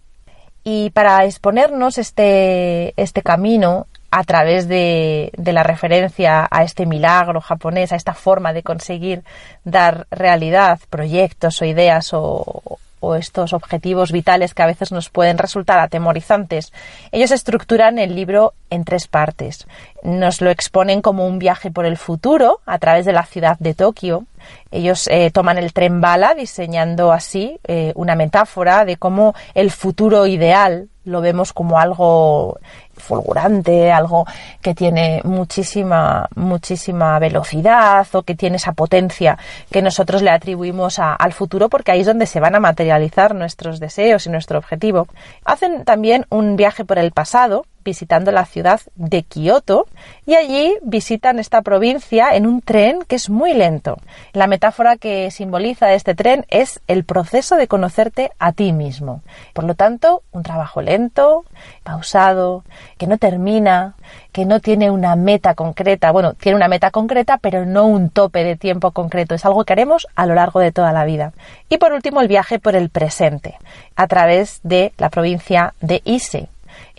Y 0.62 0.90
para 0.90 1.25
exponernos 1.25 1.99
este, 1.99 2.93
este 3.00 3.23
camino 3.23 3.87
a 4.11 4.25
través 4.25 4.69
de, 4.69 5.31
de, 5.37 5.52
la 5.52 5.62
referencia 5.62 6.47
a 6.50 6.64
este 6.64 6.85
milagro 6.85 7.40
japonés, 7.40 7.93
a 7.93 7.97
esta 7.97 8.12
forma 8.12 8.52
de 8.52 8.62
conseguir 8.62 9.23
dar 9.64 10.07
realidad, 10.11 10.81
proyectos 10.90 11.62
o 11.62 11.64
ideas 11.64 12.11
o, 12.12 12.79
o 13.00 13.14
estos 13.14 13.52
objetivos 13.52 14.12
vitales 14.12 14.54
que 14.54 14.62
a 14.62 14.66
veces 14.66 14.92
nos 14.92 15.11
pueden 15.11 15.38
resultar 15.38 15.78
atemorizantes, 15.78 16.73
ellos 17.12 17.30
estructuran 17.30 17.99
el 17.99 18.14
libro 18.14 18.54
en 18.71 18.85
tres 18.85 19.09
partes. 19.09 19.66
Nos 20.02 20.40
lo 20.40 20.50
exponen 20.50 21.02
como 21.02 21.26
un 21.26 21.38
viaje 21.38 21.71
por 21.71 21.85
el 21.85 21.97
futuro 21.97 22.61
a 22.66 22.78
través 22.78 23.04
de 23.04 23.12
la 23.12 23.25
ciudad 23.25 23.59
de 23.59 23.75
Tokio. 23.75 24.25
Ellos 24.71 25.09
eh, 25.09 25.30
toman 25.30 25.59
el 25.59 25.73
tren 25.73 26.00
bala 26.00 26.35
diseñando 26.35 27.12
así 27.12 27.59
eh, 27.66 27.92
una 27.97 28.14
metáfora 28.14 28.85
de 28.85 28.97
cómo 28.97 29.35
el 29.54 29.71
futuro 29.71 30.26
ideal 30.26 30.88
lo 31.04 31.21
vemos 31.21 31.52
como 31.52 31.78
algo 31.78 32.59
fulgurante, 33.00 33.90
algo 33.90 34.26
que 34.62 34.75
tiene 34.75 35.21
muchísima, 35.25 36.28
muchísima 36.37 37.19
velocidad 37.19 38.07
o 38.12 38.23
que 38.23 38.35
tiene 38.35 38.57
esa 38.57 38.73
potencia 38.73 39.38
que 39.71 39.83
nosotros 39.83 40.23
le 40.23 40.30
atribuimos 40.30 40.99
al 40.99 41.33
futuro 41.33 41.69
porque 41.69 41.92
ahí 41.92 42.00
es 42.00 42.07
donde 42.07 42.26
se 42.26 42.40
van 42.40 42.54
a 42.54 42.61
materializar 42.61 43.35
nuestros 43.35 43.80
deseos 43.80 44.26
y 44.26 44.30
nuestro 44.30 44.59
objetivo. 44.59 45.07
Hacen 45.45 45.85
también 45.85 46.26
un 46.30 46.57
viaje 46.57 46.85
por 46.85 46.99
el 46.99 47.12
pasado, 47.12 47.64
visitando 47.84 48.32
la 48.32 48.44
ciudad 48.44 48.80
de 48.94 49.22
Kioto 49.22 49.87
y 50.26 50.34
allí 50.34 50.76
visitan 50.82 51.38
esta 51.38 51.62
provincia 51.62 52.34
en 52.34 52.46
un 52.46 52.60
tren 52.60 53.00
que 53.06 53.16
es 53.16 53.30
muy 53.30 53.54
lento. 53.54 53.96
La 54.32 54.46
metáfora 54.46 54.96
que 54.96 55.30
simboliza 55.30 55.92
este 55.92 56.14
tren 56.14 56.46
es 56.49 56.80
el 56.87 57.04
proceso 57.04 57.56
de 57.56 57.68
conocerte 57.68 58.30
a 58.38 58.52
ti 58.52 58.72
mismo. 58.72 59.22
Por 59.52 59.64
lo 59.64 59.75
tanto, 59.75 60.22
un 60.32 60.42
trabajo 60.42 60.82
lento, 60.82 61.44
pausado, 61.82 62.64
que 62.99 63.06
no 63.06 63.18
termina, 63.18 63.94
que 64.32 64.44
no 64.44 64.60
tiene 64.60 64.90
una 64.90 65.16
meta 65.16 65.54
concreta. 65.54 66.10
Bueno, 66.12 66.34
tiene 66.34 66.56
una 66.56 66.68
meta 66.68 66.90
concreta, 66.90 67.38
pero 67.38 67.66
no 67.66 67.87
un 67.87 68.10
tope 68.10 68.44
de 68.44 68.56
tiempo 68.56 68.92
concreto. 68.92 69.34
Es 69.34 69.44
algo 69.44 69.64
que 69.64 69.72
haremos 69.72 70.06
a 70.14 70.26
lo 70.26 70.34
largo 70.34 70.60
de 70.60 70.72
toda 70.72 70.92
la 70.92 71.04
vida. 71.04 71.32
Y 71.68 71.78
por 71.78 71.92
último, 71.92 72.20
el 72.20 72.28
viaje 72.28 72.58
por 72.58 72.76
el 72.76 72.90
presente, 72.90 73.56
a 73.96 74.06
través 74.06 74.60
de 74.62 74.92
la 74.99 75.10
provincia 75.10 75.75
de 75.80 76.02
Ise, 76.04 76.49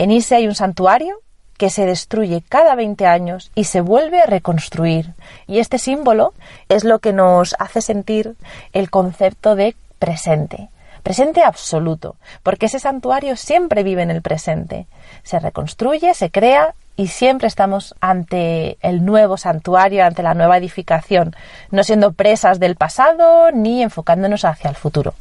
en 0.01 0.10
Ise 0.10 0.36
hay 0.36 0.48
un 0.48 0.55
santuario 0.55 1.22
que 1.58 1.70
se 1.70 1.86
destruye 1.86 2.41
cada 2.41 2.74
20 2.74 3.05
años 3.05 3.51
y 3.53 3.65
se 3.65 3.81
vuelve 3.81 4.20
a 4.20 4.25
reconstruir. 4.25 5.13
Y 5.46 5.60
este 5.60 5.77
símbolo 5.77 6.34
es 6.70 6.84
lo 6.84 6.98
que 6.98 7.13
nos 7.13 7.55
hace 7.60 7.81
sentir 7.81 8.36
el 8.74 8.89
concepto 8.89 9.55
de 9.55 9.75
presente. 10.00 10.70
Presente 11.03 11.43
absoluto, 11.43 12.15
porque 12.41 12.65
ese 12.65 12.79
santuario 12.79 13.36
siempre 13.36 13.84
vive 13.84 14.01
en 14.01 14.10
el 14.10 14.24
presente. 14.24 14.88
Se 15.22 15.39
reconstruye, 15.39 16.15
se 16.15 16.31
crea 16.31 16.74
y 16.96 17.10
siempre 17.10 17.48
estamos 17.48 17.93
ante 18.01 18.79
el 18.81 19.05
nuevo 19.05 19.38
santuario, 19.38 20.03
ante 20.03 20.24
la 20.24 20.34
nueva 20.34 20.58
edificación, 20.58 21.36
no 21.70 21.84
siendo 21.84 22.13
presas 22.13 22.60
del 22.60 22.75
pasado 22.75 23.51
ni 23.51 23.84
enfocándonos 23.84 24.46
hacia 24.46 24.72
el 24.72 24.75
futuro. 24.75 25.13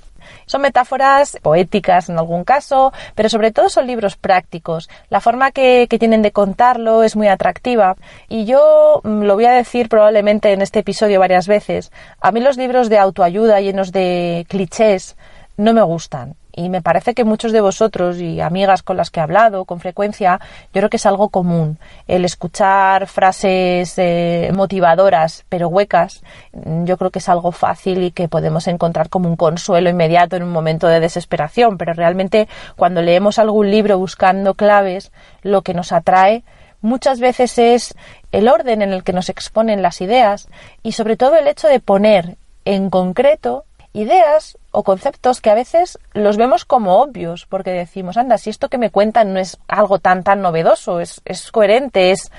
Son 0.47 0.63
metáforas 0.63 1.39
poéticas 1.43 2.09
en 2.09 2.19
algún 2.19 2.45
caso, 2.45 2.93
pero 3.15 3.29
sobre 3.29 3.53
todo 3.53 3.69
son 3.69 3.87
libros 3.87 4.17
prácticos. 4.17 4.89
La 5.09 5.21
forma 5.21 5.51
que, 5.51 5.89
tienen 6.01 6.23
de 6.23 6.33
contarlo 6.33 7.03
es 7.03 7.15
muy 7.15 7.29
atractiva 7.29 7.95
y 8.29 8.47
yo 8.47 9.01
mm, 9.05 9.23
lo 9.23 9.35
voy 9.35 9.45
a 9.45 9.53
decir 9.53 9.89
probablemente 9.89 10.53
en 10.53 10.63
este 10.63 10.79
episodio 10.79 11.21
varias 11.21 11.47
veces. 11.47 11.93
A 12.21 12.33
mí 12.33 12.41
los 12.41 12.57
libros 12.57 12.89
de 12.89 12.99
autoayuda 12.99 13.61
llenos 13.61 13.93
de 13.93 14.47
clichés 14.49 15.17
no 15.57 15.75
me 15.75 15.83
gustan. 15.83 16.40
Y 16.55 16.69
me 16.69 16.83
parece 16.83 17.15
que 17.15 17.25
muchos 17.25 17.53
de 17.53 17.61
vosotros 17.61 18.19
y 18.19 18.41
amigas 18.41 18.83
con 18.83 18.97
las 18.97 19.11
que 19.11 19.21
he 19.21 19.23
hablado 19.23 19.65
con 19.65 19.81
frecuencia, 19.81 20.41
yo 20.73 20.81
creo 20.81 20.91
que 20.91 20.97
es 20.97 21.07
algo 21.07 21.29
común 21.29 21.79
el 22.09 22.25
escuchar 22.25 23.07
frases 23.07 23.95
eh, 23.97 24.51
motivadoras 24.55 25.45
pero 25.49 25.69
huecas. 25.69 26.23
Yo 26.53 26.97
creo 26.97 27.11
que 27.11 27.21
es 27.21 27.29
algo 27.29 27.53
fácil 27.53 28.03
y 28.03 28.11
que 28.11 28.29
podemos 28.29 28.67
encontrar 28.67 29.09
como 29.09 29.29
un 29.29 29.37
consuelo 29.37 29.91
inmediato 29.91 30.37
en 30.37 30.43
un 30.43 30.51
momento 30.51 30.87
de 30.89 31.01
desesperación. 31.01 31.79
Pero 31.79 31.93
realmente 31.93 32.49
cuando 32.77 33.03
leemos 33.03 33.39
algún 33.39 33.71
libro 33.71 33.99
buscando 33.99 34.55
claves, 34.55 35.13
lo 35.43 35.63
que 35.63 35.75
nos 35.75 35.93
atrae 35.93 36.43
muchas 36.81 37.21
veces 37.21 37.59
es 37.59 37.95
el 38.33 38.49
orden 38.49 38.83
en 38.83 38.93
el 38.93 39.03
que 39.03 39.13
nos 39.13 39.29
exponen 39.29 39.83
las 39.83 40.01
ideas 40.01 40.49
y 40.83 40.93
sobre 40.93 41.17
todo 41.17 41.37
el 41.37 41.47
hecho 41.47 41.69
de 41.69 41.81
poner 41.81 42.37
en 42.65 42.91
concreto 42.91 43.65
ideas 43.93 44.57
o 44.71 44.83
conceptos 44.83 45.41
que 45.41 45.51
a 45.51 45.55
veces 45.55 45.99
los 46.13 46.37
vemos 46.37 46.65
como 46.65 47.01
obvios, 47.01 47.47
porque 47.47 47.71
decimos, 47.71 48.17
anda, 48.17 48.39
si 48.39 48.51
esto 48.51 48.69
que 48.69 48.79
me 48.79 48.91
cuentan 48.91 49.33
no 49.33 49.41
es 49.41 49.59
algo 49.69 49.99
tan 49.99 50.23
tan 50.23 50.43
novedoso, 50.43 51.01
es, 51.01 51.21
es 51.25 51.51
coherente, 51.51 52.11
es 52.13 52.31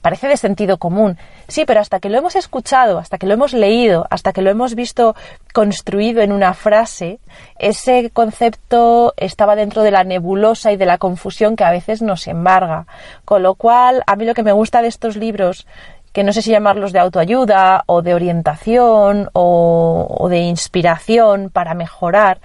parece 0.00 0.28
de 0.28 0.36
sentido 0.36 0.78
común. 0.78 1.18
Sí, 1.48 1.64
pero 1.64 1.80
hasta 1.80 2.00
que 2.00 2.10
lo 2.10 2.18
hemos 2.18 2.36
escuchado, 2.36 2.98
hasta 2.98 3.18
que 3.18 3.26
lo 3.26 3.34
hemos 3.34 3.52
leído, 3.52 4.06
hasta 4.10 4.32
que 4.32 4.42
lo 4.42 4.50
hemos 4.50 4.74
visto 4.74 5.14
construido 5.52 6.22
en 6.22 6.32
una 6.32 6.54
frase, 6.54 7.18
ese 7.58 8.10
concepto 8.10 9.14
estaba 9.16 9.56
dentro 9.56 9.82
de 9.82 9.90
la 9.90 10.04
nebulosa 10.04 10.72
y 10.72 10.76
de 10.76 10.86
la 10.86 10.98
confusión 10.98 11.56
que 11.56 11.64
a 11.64 11.70
veces 11.70 12.02
nos 12.02 12.26
embarga. 12.26 12.86
Con 13.24 13.42
lo 13.42 13.54
cual, 13.54 14.02
a 14.06 14.16
mí 14.16 14.24
lo 14.24 14.34
que 14.34 14.42
me 14.42 14.52
gusta 14.52 14.82
de 14.82 14.88
estos 14.88 15.16
libros 15.16 15.66
que 16.18 16.24
no 16.24 16.32
sé 16.32 16.42
si 16.42 16.50
llamarlos 16.50 16.92
de 16.92 16.98
autoayuda 16.98 17.84
o 17.86 18.02
de 18.02 18.12
orientación 18.12 19.30
o, 19.34 20.26
de 20.28 20.38
inspiración 20.38 21.48
para 21.48 21.74
mejorar, 21.74 22.40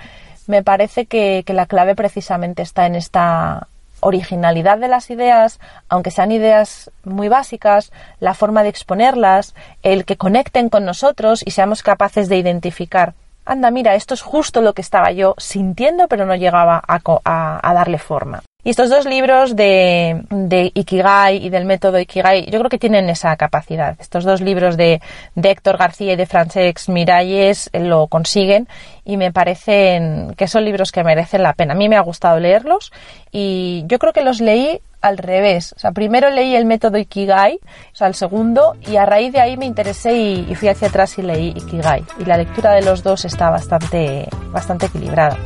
me 0.45 0.61
parece 0.61 1.07
que, 1.07 1.43
la 1.47 1.65
clave 1.65 1.95
precisamente 1.95 2.61
está 2.61 2.85
en 2.85 2.93
esta 2.93 3.65
originalidad 3.99 4.77
de 4.77 4.89
las 4.89 5.09
ideas, 5.09 5.59
aunque 5.89 6.11
sean 6.11 6.31
ideas 6.31 6.91
muy 7.03 7.29
básicas, 7.29 7.91
la 8.19 8.35
forma 8.35 8.61
de 8.61 8.69
exponerlas, 8.69 9.55
el 9.81 10.05
que 10.05 10.17
conecten 10.17 10.69
con 10.69 10.85
nosotros 10.85 11.41
y 11.43 11.49
seamos 11.49 11.81
capaces 11.81 12.29
de 12.29 12.37
identificar, 12.37 13.15
anda, 13.43 13.71
mira, 13.71 13.95
esto 13.95 14.13
es 14.13 14.21
justo 14.21 14.61
lo 14.61 14.73
que 14.73 14.83
estaba 14.83 15.11
yo 15.13 15.33
sintiendo, 15.39 16.07
pero 16.07 16.27
no 16.27 16.35
llegaba 16.35 16.79
a, 16.87 17.01
a 17.23 17.73
darle 17.73 17.97
forma. 17.97 18.43
Y 18.65 18.69
estos 18.69 18.89
dos 18.89 19.05
libros 19.05 19.57
de, 19.57 20.23
de, 20.29 20.71
Ikigai 20.73 21.45
y 21.45 21.49
del 21.49 21.65
método 21.65 21.99
Ikigai, 21.99 22.49
yo 22.49 22.59
creo 22.59 22.69
que 22.69 22.79
tienen 22.79 23.09
esa 23.09 23.35
capacidad. 23.35 23.97
Estos 23.99 24.23
dos 24.23 24.39
libros 24.39 24.77
de, 24.77 25.01
de 25.35 25.51
Héctor 25.51 25.77
García 25.77 26.13
y 26.13 26.15
de 26.15 26.25
Francesc 26.25 26.87
Miralles 26.87 27.69
lo 27.73 28.07
consiguen 28.07 28.69
y 29.03 29.17
me 29.17 29.33
parecen 29.33 30.33
que 30.37 30.47
son 30.47 30.63
libros 30.63 30.93
que 30.93 31.03
merecen 31.03 31.43
la 31.43 31.53
pena. 31.53 31.73
A 31.73 31.77
mí 31.77 31.89
me 31.89 31.97
ha 31.97 32.01
gustado 32.01 32.39
leerlos 32.39 32.93
y 33.31 33.83
yo 33.87 33.99
creo 33.99 34.13
que 34.13 34.23
los 34.23 34.39
leí 34.39 34.79
al 35.01 35.17
revés. 35.17 35.73
O 35.73 35.79
sea, 35.79 35.91
primero 35.91 36.29
leí 36.29 36.55
el 36.55 36.65
método 36.65 36.97
Ikigai, 36.97 37.55
o 37.55 37.95
sea, 37.95 38.07
el 38.07 38.15
segundo, 38.15 38.75
y 38.87 38.95
a 38.95 39.05
raíz 39.05 39.33
de 39.33 39.41
ahí 39.41 39.57
me 39.57 39.65
interesé 39.65 40.15
y, 40.17 40.55
fui 40.55 40.69
hacia 40.69 40.87
atrás 40.87 41.17
y 41.19 41.21
leí 41.21 41.49
Ikigai. 41.49 42.03
Y 42.19 42.25
la 42.25 42.37
lectura 42.37 42.71
de 42.71 42.81
los 42.81 43.03
dos 43.03 43.25
está 43.25 43.49
bastante, 43.49 44.27
bastante 44.51 44.85
equilibrada. 44.85 45.37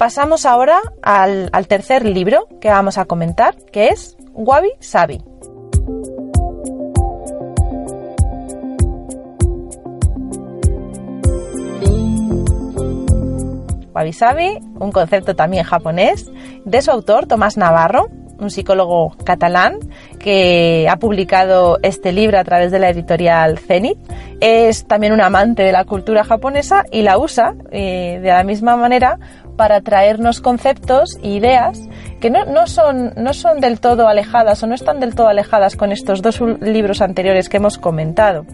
Pasamos 0.00 0.46
ahora 0.46 0.80
al, 1.02 1.50
tercer 1.68 2.06
libro 2.06 2.48
que 2.58 2.70
vamos 2.70 2.96
a 2.96 3.04
comentar, 3.04 3.54
que 3.70 3.88
es 3.88 4.16
Wabi 4.32 4.70
Sabi. 4.78 5.20
Wabi 13.94 14.12
Sabi, 14.14 14.58
un 14.78 14.90
concepto 14.90 15.36
también 15.36 15.64
japonés, 15.64 16.30
de 16.64 16.80
su 16.80 16.90
autor 16.90 17.26
Tomás 17.26 17.58
Navarro, 17.58 18.08
un 18.40 18.50
psicólogo 18.50 19.14
catalán 19.24 19.78
que 20.18 20.86
ha 20.88 20.96
publicado 20.96 21.78
este 21.82 22.12
libro 22.12 22.38
a 22.38 22.44
través 22.44 22.72
de 22.72 22.78
la 22.78 22.88
editorial 22.88 23.58
Zenit. 23.58 23.98
Es 24.40 24.86
también 24.86 25.12
un 25.12 25.20
amante 25.20 25.62
de 25.62 25.72
la 25.72 25.84
cultura 25.84 26.24
japonesa 26.24 26.84
y 26.90 27.02
la 27.02 27.18
usa 27.18 27.54
eh, 27.70 28.18
de 28.22 28.28
la 28.28 28.42
misma 28.42 28.76
manera 28.76 29.18
para 29.60 29.82
traernos 29.82 30.40
conceptos 30.40 31.18
e 31.22 31.32
ideas 31.32 31.78
que 32.18 32.30
no, 32.30 32.46
no, 32.46 32.66
son, 32.66 33.12
no 33.14 33.34
son 33.34 33.60
del 33.60 33.78
todo 33.78 34.08
alejadas 34.08 34.62
o 34.62 34.66
no 34.66 34.74
están 34.74 35.00
del 35.00 35.14
todo 35.14 35.28
alejadas 35.28 35.76
con 35.76 35.92
estos 35.92 36.22
dos 36.22 36.40
libros 36.62 37.02
anteriores 37.02 37.50
que 37.50 37.58
hemos 37.58 37.76
comentado. 37.76 38.46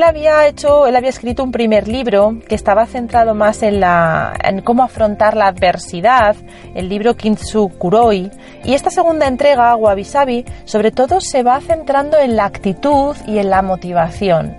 Él 0.00 0.04
había 0.04 0.46
hecho, 0.46 0.86
él 0.86 0.96
había 0.96 1.10
escrito 1.10 1.44
un 1.44 1.52
primer 1.52 1.86
libro 1.86 2.38
que 2.48 2.54
estaba 2.54 2.86
centrado 2.86 3.34
más 3.34 3.62
en, 3.62 3.80
la, 3.80 4.32
en 4.42 4.62
cómo 4.62 4.82
afrontar 4.82 5.36
la 5.36 5.46
adversidad, 5.46 6.36
el 6.74 6.88
libro 6.88 7.18
Kintsu 7.18 7.68
Kuroi, 7.76 8.30
y 8.64 8.72
esta 8.72 8.88
segunda 8.88 9.26
entrega, 9.26 9.76
Wabi 9.76 10.04
Sabi, 10.04 10.46
sobre 10.64 10.90
todo 10.90 11.20
se 11.20 11.42
va 11.42 11.60
centrando 11.60 12.16
en 12.16 12.34
la 12.34 12.46
actitud 12.46 13.14
y 13.26 13.40
en 13.40 13.50
la 13.50 13.60
motivación. 13.60 14.56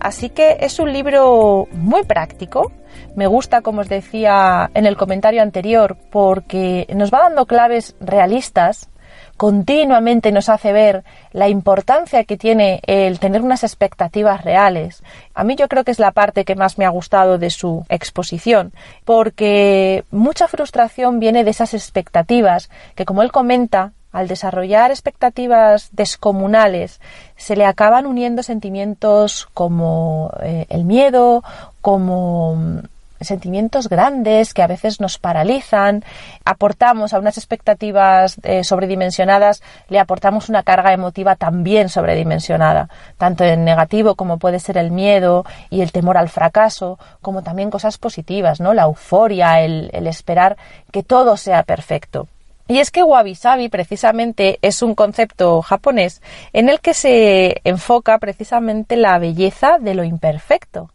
Así 0.00 0.30
que 0.30 0.56
es 0.58 0.80
un 0.80 0.92
libro 0.92 1.68
muy 1.70 2.02
práctico. 2.02 2.72
Me 3.14 3.28
gusta, 3.28 3.60
como 3.60 3.82
os 3.82 3.88
decía 3.88 4.68
en 4.74 4.86
el 4.86 4.96
comentario 4.96 5.42
anterior, 5.42 5.96
porque 6.10 6.88
nos 6.92 7.12
va 7.12 7.20
dando 7.20 7.46
claves 7.46 7.94
realistas 8.00 8.90
continuamente 9.36 10.32
nos 10.32 10.48
hace 10.48 10.72
ver 10.72 11.04
la 11.32 11.48
importancia 11.48 12.24
que 12.24 12.36
tiene 12.36 12.80
el 12.86 13.18
tener 13.18 13.42
unas 13.42 13.64
expectativas 13.64 14.44
reales. 14.44 15.02
A 15.34 15.44
mí 15.44 15.56
yo 15.56 15.68
creo 15.68 15.84
que 15.84 15.90
es 15.90 15.98
la 15.98 16.12
parte 16.12 16.44
que 16.44 16.54
más 16.54 16.78
me 16.78 16.84
ha 16.84 16.90
gustado 16.90 17.38
de 17.38 17.50
su 17.50 17.84
exposición, 17.88 18.72
porque 19.04 20.04
mucha 20.10 20.48
frustración 20.48 21.20
viene 21.20 21.44
de 21.44 21.50
esas 21.50 21.74
expectativas 21.74 22.70
que, 22.94 23.04
como 23.04 23.22
él 23.22 23.32
comenta, 23.32 23.92
al 24.12 24.28
desarrollar 24.28 24.90
expectativas 24.90 25.88
descomunales, 25.92 27.00
se 27.36 27.56
le 27.56 27.64
acaban 27.64 28.06
uniendo 28.06 28.42
sentimientos 28.42 29.48
como 29.54 30.30
eh, 30.42 30.66
el 30.68 30.84
miedo, 30.84 31.42
como 31.80 32.82
sentimientos 33.24 33.88
grandes 33.88 34.54
que 34.54 34.62
a 34.62 34.66
veces 34.66 35.00
nos 35.00 35.18
paralizan, 35.18 36.04
aportamos 36.44 37.12
a 37.12 37.18
unas 37.18 37.38
expectativas 37.38 38.36
eh, 38.42 38.64
sobredimensionadas, 38.64 39.62
le 39.88 39.98
aportamos 39.98 40.48
una 40.48 40.62
carga 40.62 40.92
emotiva 40.92 41.36
también 41.36 41.88
sobredimensionada, 41.88 42.88
tanto 43.18 43.44
en 43.44 43.64
negativo 43.64 44.14
como 44.14 44.38
puede 44.38 44.58
ser 44.58 44.78
el 44.78 44.90
miedo 44.90 45.44
y 45.70 45.80
el 45.82 45.92
temor 45.92 46.16
al 46.16 46.28
fracaso, 46.28 46.98
como 47.20 47.42
también 47.42 47.70
cosas 47.70 47.98
positivas, 47.98 48.60
¿no? 48.60 48.74
La 48.74 48.84
euforia, 48.84 49.60
el, 49.60 49.90
el 49.92 50.06
esperar 50.06 50.56
que 50.90 51.02
todo 51.02 51.36
sea 51.36 51.62
perfecto. 51.62 52.28
Y 52.68 52.78
es 52.78 52.90
que 52.90 53.02
wabi 53.02 53.34
sabi 53.34 53.68
precisamente 53.68 54.58
es 54.62 54.82
un 54.82 54.94
concepto 54.94 55.60
japonés 55.62 56.22
en 56.52 56.68
el 56.68 56.80
que 56.80 56.94
se 56.94 57.60
enfoca 57.64 58.18
precisamente 58.18 58.96
la 58.96 59.18
belleza 59.18 59.78
de 59.78 59.94
lo 59.94 60.04
imperfecto. 60.04 60.90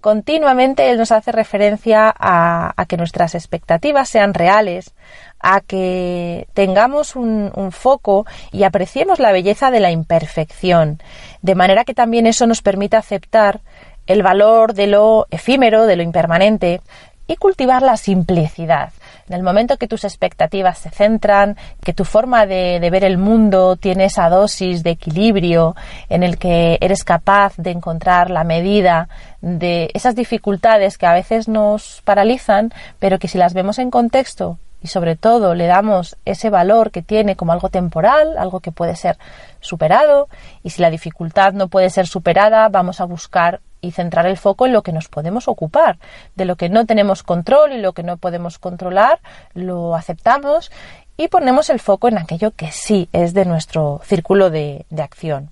Continuamente 0.00 0.90
él 0.90 0.96
nos 0.96 1.12
hace 1.12 1.30
referencia 1.30 2.14
a, 2.18 2.72
que 2.88 2.96
nuestras 2.96 3.34
expectativas 3.34 4.08
sean 4.08 4.32
reales, 4.32 4.94
a 5.38 5.60
que 5.60 6.48
tengamos 6.54 7.16
un, 7.16 7.50
foco 7.70 8.24
y 8.50 8.64
apreciemos 8.64 9.18
la 9.18 9.30
belleza 9.30 9.70
de 9.70 9.80
la 9.80 9.90
imperfección, 9.90 11.02
de 11.42 11.54
manera 11.54 11.84
que 11.84 11.92
también 11.92 12.26
eso 12.26 12.46
nos 12.46 12.62
permita 12.62 12.96
aceptar 12.96 13.60
el 14.06 14.22
valor 14.22 14.72
de 14.72 14.86
lo 14.86 15.26
efímero, 15.30 15.84
de 15.84 15.96
lo 15.96 16.02
impermanente 16.02 16.80
y 17.26 17.36
cultivar 17.36 17.82
la 17.82 17.98
simplicidad. 17.98 18.92
En 19.30 19.36
el 19.36 19.44
momento 19.44 19.76
que 19.76 19.86
tus 19.86 20.02
expectativas 20.02 20.78
se 20.78 20.90
centran, 20.90 21.56
que 21.84 21.94
tu 21.94 22.04
forma 22.04 22.46
de, 22.46 22.80
ver 22.90 23.04
el 23.04 23.16
mundo 23.16 23.76
tiene 23.76 24.06
esa 24.06 24.28
dosis 24.28 24.82
de 24.82 24.90
equilibrio 24.90 25.76
en 26.08 26.24
el 26.24 26.36
que 26.36 26.78
eres 26.80 27.04
capaz 27.04 27.54
de 27.56 27.70
encontrar 27.70 28.28
la 28.28 28.42
medida 28.42 29.08
de 29.40 29.88
esas 29.94 30.16
dificultades 30.16 30.98
que 30.98 31.06
a 31.06 31.14
veces 31.14 31.46
nos 31.46 32.02
paralizan, 32.04 32.72
pero 32.98 33.20
que 33.20 33.28
si 33.28 33.38
las 33.38 33.54
vemos 33.54 33.78
en 33.78 33.92
contexto 33.92 34.58
y 34.82 34.88
sobre 34.88 35.14
todo 35.14 35.54
le 35.54 35.68
damos 35.68 36.16
ese 36.24 36.50
valor 36.50 36.90
que 36.90 37.02
tiene 37.02 37.36
como 37.36 37.52
algo 37.52 37.68
temporal, 37.68 38.36
algo 38.36 38.58
que 38.58 38.72
puede 38.72 38.96
ser 38.96 39.16
superado, 39.60 40.28
y 40.64 40.70
si 40.70 40.82
la 40.82 40.90
dificultad 40.90 41.52
no 41.52 41.68
puede 41.68 41.90
ser 41.90 42.08
superada, 42.08 42.68
vamos 42.68 43.00
a 43.00 43.04
buscar 43.04 43.60
y 43.80 43.92
centrar 43.92 44.26
el 44.26 44.36
foco 44.36 44.66
en 44.66 44.72
lo 44.72 44.82
que 44.82 44.92
nos 44.92 45.08
podemos 45.08 45.48
ocupar. 45.48 45.98
De 46.34 46.44
lo 46.44 46.56
que 46.56 46.68
no 46.68 46.86
tenemos 46.86 47.22
control 47.22 47.72
y 47.72 47.78
lo 47.78 47.92
que 47.92 48.02
no 48.02 48.16
podemos 48.16 48.58
controlar, 48.58 49.20
lo 49.54 49.94
aceptamos 49.94 50.70
y 51.16 51.28
ponemos 51.28 51.70
el 51.70 51.80
foco 51.80 52.08
en 52.08 52.18
aquello 52.18 52.50
que 52.52 52.70
sí 52.72 53.08
es 53.12 53.34
de 53.34 53.44
nuestro 53.44 54.00
círculo 54.04 54.50
de, 54.50 54.86
de 54.90 55.02
acción. 55.02 55.50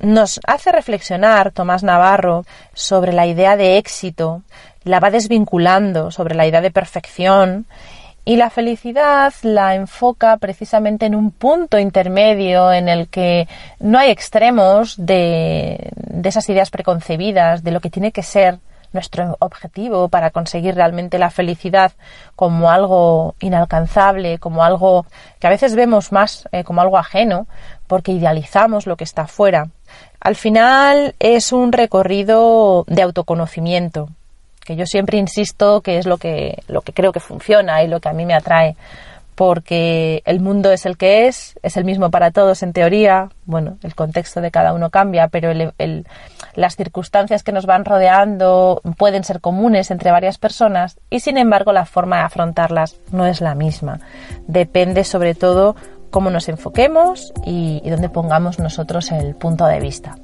Nos 0.00 0.40
hace 0.46 0.72
reflexionar 0.72 1.52
Tomás 1.52 1.82
Navarro 1.82 2.44
sobre 2.72 3.12
la 3.12 3.26
idea 3.26 3.56
de 3.56 3.78
éxito, 3.78 4.42
la 4.82 5.00
va 5.00 5.10
desvinculando 5.10 6.10
sobre 6.10 6.34
la 6.34 6.46
idea 6.46 6.60
de 6.60 6.70
perfección 6.70 7.66
y 8.24 8.36
la 8.36 8.50
felicidad 8.50 9.34
la 9.42 9.74
enfoca 9.74 10.36
precisamente 10.38 11.06
en 11.06 11.14
un 11.14 11.30
punto 11.30 11.78
intermedio 11.78 12.72
en 12.72 12.88
el 12.88 13.08
que 13.08 13.48
no 13.80 13.98
hay 13.98 14.10
extremos 14.10 14.94
de, 14.96 15.92
esas 16.24 16.48
ideas 16.48 16.70
preconcebidas, 16.70 17.62
de 17.62 17.70
lo 17.70 17.80
que 17.80 17.90
tiene 17.90 18.12
que 18.12 18.22
ser 18.22 18.58
nuestro 18.94 19.36
objetivo 19.40 20.08
para 20.08 20.30
conseguir 20.30 20.76
realmente 20.76 21.18
la 21.18 21.30
felicidad 21.30 21.92
como 22.36 22.70
algo 22.70 23.34
inalcanzable, 23.40 24.38
como 24.38 24.64
algo 24.64 25.04
que 25.40 25.48
a 25.48 25.50
veces 25.50 25.74
vemos 25.74 26.12
más 26.12 26.48
eh, 26.52 26.64
como 26.64 26.80
algo 26.80 26.96
ajeno, 26.96 27.46
porque 27.86 28.12
idealizamos 28.12 28.86
lo 28.86 28.96
que 28.96 29.04
está 29.04 29.22
afuera. 29.22 29.68
Al 30.20 30.36
final 30.36 31.14
es 31.18 31.52
un 31.52 31.72
recorrido 31.72 32.84
de 32.86 33.02
autoconocimiento, 33.02 34.08
que 34.64 34.76
yo 34.76 34.86
siempre 34.86 35.18
insisto 35.18 35.80
que 35.80 35.98
es 35.98 36.06
lo 36.06 36.18
que, 36.18 36.62
lo 36.68 36.82
que 36.82 36.92
creo 36.92 37.12
que 37.12 37.20
funciona 37.20 37.82
y 37.82 37.88
lo 37.88 38.00
que 38.00 38.08
a 38.08 38.12
mí 38.12 38.26
me 38.26 38.34
atrae, 38.34 38.76
porque 39.34 40.22
el 40.26 40.40
mundo 40.40 40.70
es 40.70 40.86
el 40.86 40.96
que 40.96 41.26
es, 41.26 41.58
es 41.62 41.76
el 41.76 41.84
mismo 41.84 42.10
para 42.10 42.30
todos 42.30 42.62
en 42.62 42.72
teoría, 42.72 43.30
bueno, 43.46 43.78
el 43.82 43.94
contexto 43.94 44.40
de 44.40 44.50
cada 44.50 44.72
uno 44.72 44.90
cambia, 44.90 45.28
pero 45.28 45.52
las 46.54 46.76
circunstancias 46.76 47.42
que 47.42 47.52
nos 47.52 47.66
van 47.66 47.84
rodeando 47.84 48.80
pueden 48.96 49.24
ser 49.24 49.40
comunes 49.40 49.90
entre 49.90 50.12
varias 50.12 50.38
personas 50.38 50.98
y 51.10 51.20
sin 51.20 51.36
embargo 51.36 51.72
la 51.72 51.84
forma 51.84 52.18
de 52.18 52.22
afrontarlas 52.22 52.96
no 53.10 53.26
es 53.26 53.40
la 53.40 53.54
misma. 53.54 54.00
Depende 54.46 55.04
sobre 55.04 55.34
todo 55.34 55.74
cómo 56.10 56.30
nos 56.30 56.48
enfoquemos 56.48 57.32
y, 57.44 57.82
y 57.84 57.90
dónde 57.90 58.08
pongamos 58.08 58.60
nosotros 58.60 59.10
el 59.10 59.34
punto 59.34 59.66
de 59.66 59.80
vista. 59.80 60.14